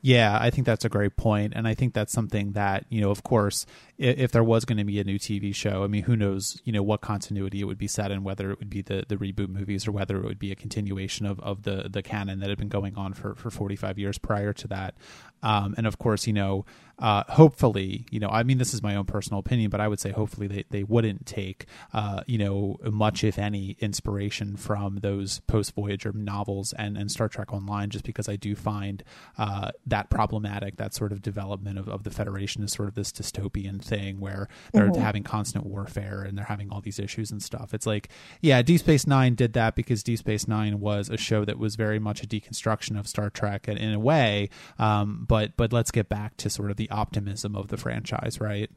[0.00, 3.10] Yeah, I think that's a great point, and I think that's something that you know,
[3.10, 3.66] of course,
[3.98, 6.60] if, if there was going to be a new TV show, I mean, who knows,
[6.64, 9.16] you know, what continuity it would be set in, whether it would be the, the
[9.16, 12.48] reboot movies or whether it would be a continuation of, of the the canon that
[12.48, 14.94] had been going on for for forty five years prior to that.
[15.42, 16.64] Um, and of course, you know,
[16.98, 20.00] uh, hopefully, you know, I mean, this is my own personal opinion, but I would
[20.00, 25.38] say hopefully they, they wouldn't take, uh, you know, much, if any, inspiration from those
[25.46, 29.04] post Voyager novels and, and Star Trek Online, just because I do find
[29.36, 33.12] uh, that problematic, that sort of development of, of the Federation is sort of this
[33.12, 35.00] dystopian thing where they're mm-hmm.
[35.00, 37.74] having constant warfare and they're having all these issues and stuff.
[37.74, 38.08] It's like,
[38.40, 41.76] yeah, Deep Space Nine did that because Deep Space Nine was a show that was
[41.76, 44.50] very much a deconstruction of Star Trek in, in a way.
[44.78, 48.70] Um, but but let's get back to sort of the optimism of the franchise, right?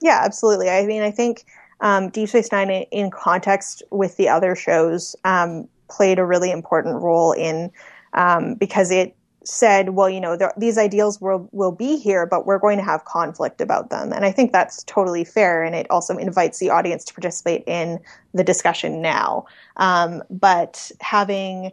[0.00, 0.68] Yeah, absolutely.
[0.68, 1.46] I mean, I think
[1.80, 7.02] um, Deep Space Nine, in context with the other shows, um, played a really important
[7.02, 7.70] role in
[8.14, 9.15] um, because it
[9.46, 13.04] said, well, you know, these ideals will will be here, but we're going to have
[13.04, 17.04] conflict about them, and I think that's totally fair, and it also invites the audience
[17.04, 18.00] to participate in
[18.34, 19.46] the discussion now.
[19.76, 21.72] Um, but having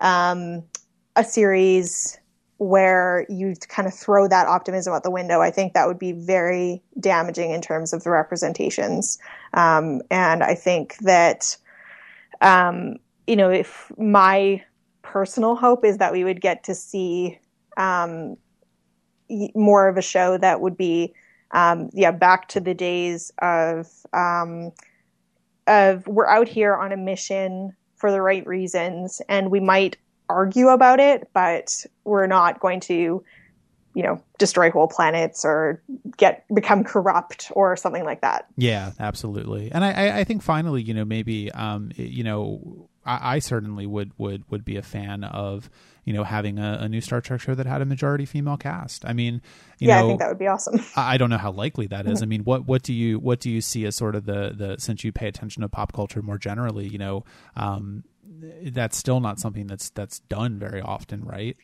[0.00, 0.62] um,
[1.16, 2.18] a series
[2.58, 6.12] where you kind of throw that optimism out the window, I think that would be
[6.12, 9.18] very damaging in terms of the representations.
[9.54, 11.56] Um, and I think that,
[12.40, 12.96] um,
[13.28, 14.62] you know, if my
[15.12, 17.38] personal hope is that we would get to see
[17.76, 18.36] um,
[19.54, 21.14] more of a show that would be,
[21.52, 24.72] um, yeah, back to the days of um,
[25.66, 29.96] of we're out here on a mission for the right reasons, and we might
[30.28, 33.24] argue about it, but we're not going to,
[33.94, 35.82] you know, destroy whole planets or
[36.18, 38.46] get become corrupt or something like that.
[38.56, 39.72] Yeah, absolutely.
[39.72, 44.12] And I, I think finally, you know, maybe, um, you know, I, I certainly would
[44.18, 45.70] would would be a fan of
[46.04, 49.04] you know having a, a, new Star Trek show that had a majority female cast.
[49.04, 49.40] I mean,
[49.78, 50.80] yeah, know, I think that would be awesome.
[50.96, 52.22] I don't know how likely that is.
[52.22, 54.76] I mean, what what do you what do you see as sort of the the
[54.78, 57.24] since you pay attention to pop culture more generally, you know,
[57.56, 58.04] um,
[58.62, 61.56] that's still not something that's that's done very often, right?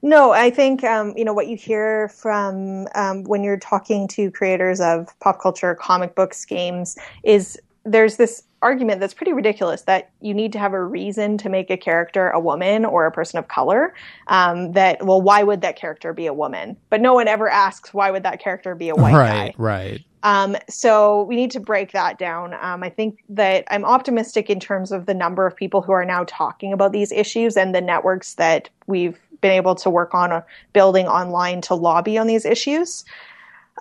[0.00, 4.30] No, I think um, you know what you hear from um, when you're talking to
[4.30, 10.10] creators of pop culture, comic books, games is there's this argument that's pretty ridiculous that
[10.20, 13.38] you need to have a reason to make a character a woman or a person
[13.38, 13.94] of color.
[14.28, 16.76] Um, that well, why would that character be a woman?
[16.88, 19.54] But no one ever asks why would that character be a white right, guy.
[19.58, 20.04] Right.
[20.22, 22.54] Um, so we need to break that down.
[22.54, 26.06] Um, I think that I'm optimistic in terms of the number of people who are
[26.06, 30.32] now talking about these issues and the networks that we've been able to work on
[30.32, 30.40] uh,
[30.72, 33.04] building online to lobby on these issues.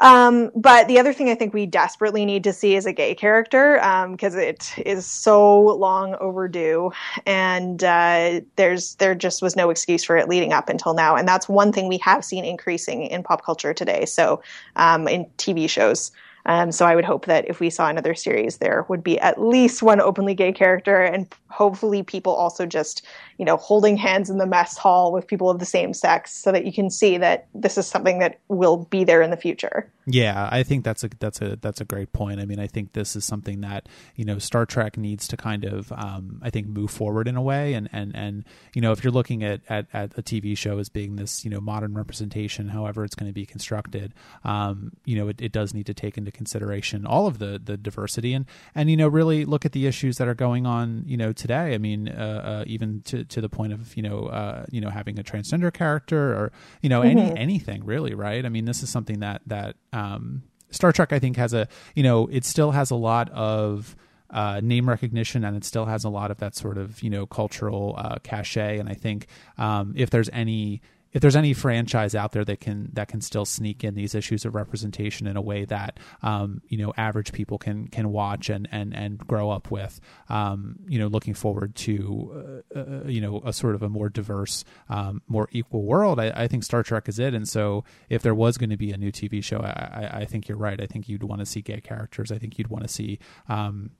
[0.01, 3.13] Um, but the other thing I think we desperately need to see is a gay
[3.13, 3.75] character
[4.09, 6.91] because um, it is so long overdue,
[7.25, 11.27] and uh, there's there just was no excuse for it leading up until now, and
[11.27, 14.05] that's one thing we have seen increasing in pop culture today.
[14.05, 14.41] So
[14.75, 16.11] um, in TV shows.
[16.45, 19.41] Um, so I would hope that if we saw another series, there would be at
[19.41, 23.05] least one openly gay character, and hopefully people also just,
[23.37, 26.51] you know, holding hands in the mess hall with people of the same sex, so
[26.51, 29.89] that you can see that this is something that will be there in the future.
[30.05, 32.41] Yeah, I think that's a that's a that's a great point.
[32.41, 35.63] I mean, I think this is something that you know Star Trek needs to kind
[35.63, 39.01] of um, I think move forward in a way, and and and you know if
[39.03, 42.67] you're looking at, at at a TV show as being this you know modern representation,
[42.67, 44.13] however it's going to be constructed,
[44.43, 47.77] um, you know it, it does need to take into consideration all of the the
[47.77, 51.17] diversity and and you know really look at the issues that are going on you
[51.17, 51.73] know today.
[51.73, 54.89] I mean, uh, uh, even to to the point of you know uh, you know
[54.89, 57.19] having a transgender character or you know mm-hmm.
[57.19, 58.45] any anything really, right?
[58.45, 62.03] I mean, this is something that that um, Star Trek, I think, has a you
[62.03, 63.95] know it still has a lot of
[64.29, 67.25] uh, name recognition and it still has a lot of that sort of you know
[67.25, 68.79] cultural uh, cachet.
[68.79, 69.27] And I think
[69.57, 70.81] um, if there's any
[71.13, 74.45] if there's any franchise out there that can that can still sneak in these issues
[74.45, 78.67] of representation in a way that um, you know average people can can watch and
[78.71, 79.99] and and grow up with,
[80.29, 84.09] um, you know, looking forward to uh, uh, you know a sort of a more
[84.09, 86.19] diverse, um, more equal world.
[86.19, 87.33] I, I, think Star Trek is it.
[87.33, 90.25] And so, if there was going to be a new TV show, I, I, I
[90.25, 90.81] think you're right.
[90.81, 92.31] I think you'd want to see gay characters.
[92.31, 93.91] I think you'd want to see um,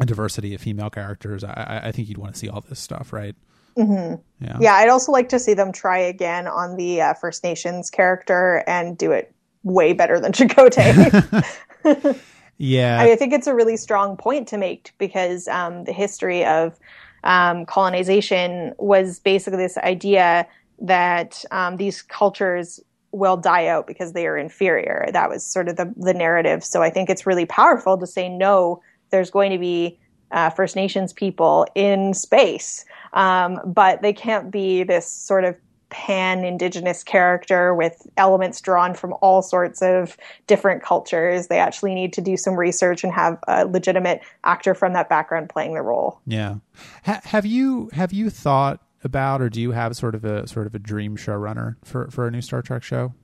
[0.00, 1.44] a diversity of female characters.
[1.44, 3.36] I, I think you'd want to see all this stuff, right?
[3.78, 4.44] Mm-hmm.
[4.44, 4.56] Yeah.
[4.60, 8.64] yeah, I'd also like to see them try again on the uh, First Nations character
[8.66, 11.48] and do it way better than Chakotay.
[12.58, 16.78] yeah, I think it's a really strong point to make because um, the history of
[17.24, 20.46] um, colonization was basically this idea
[20.80, 25.08] that um, these cultures will die out because they are inferior.
[25.12, 26.64] That was sort of the, the narrative.
[26.64, 28.82] So I think it's really powerful to say no.
[29.10, 29.98] There's going to be
[30.30, 35.56] uh, First Nations people in space, um, but they can't be this sort of
[35.90, 40.16] pan indigenous character with elements drawn from all sorts of
[40.46, 41.46] different cultures.
[41.46, 45.48] They actually need to do some research and have a legitimate actor from that background
[45.48, 46.20] playing the role.
[46.26, 46.56] Yeah.
[47.04, 50.66] Ha- have you have you thought about, or do you have sort of a sort
[50.66, 53.14] of a dream showrunner for for a new Star Trek show?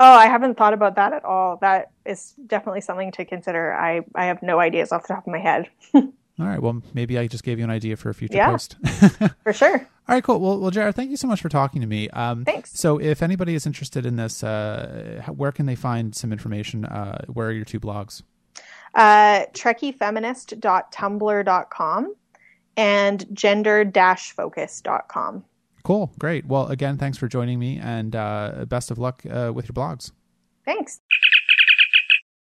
[0.00, 1.58] Oh, I haven't thought about that at all.
[1.60, 3.72] That is definitely something to consider.
[3.72, 5.68] I, I have no ideas off the top of my head.
[5.94, 6.60] all right.
[6.60, 8.76] Well, maybe I just gave you an idea for a future yeah, post.
[9.42, 9.86] for sure.
[10.08, 10.40] All right, cool.
[10.40, 12.08] Well, well, Jarrah, thank you so much for talking to me.
[12.10, 12.78] Um, Thanks.
[12.78, 16.84] So, if anybody is interested in this, uh, where can they find some information?
[16.84, 18.22] Uh, where are your two blogs?
[18.94, 22.14] Uh, TrekkieFeminist.tumblr.com
[22.76, 25.44] and gender-focus.com.
[25.82, 26.12] Cool.
[26.18, 26.46] Great.
[26.46, 30.12] Well, again, thanks for joining me and uh, best of luck uh, with your blogs.
[30.64, 31.00] Thanks.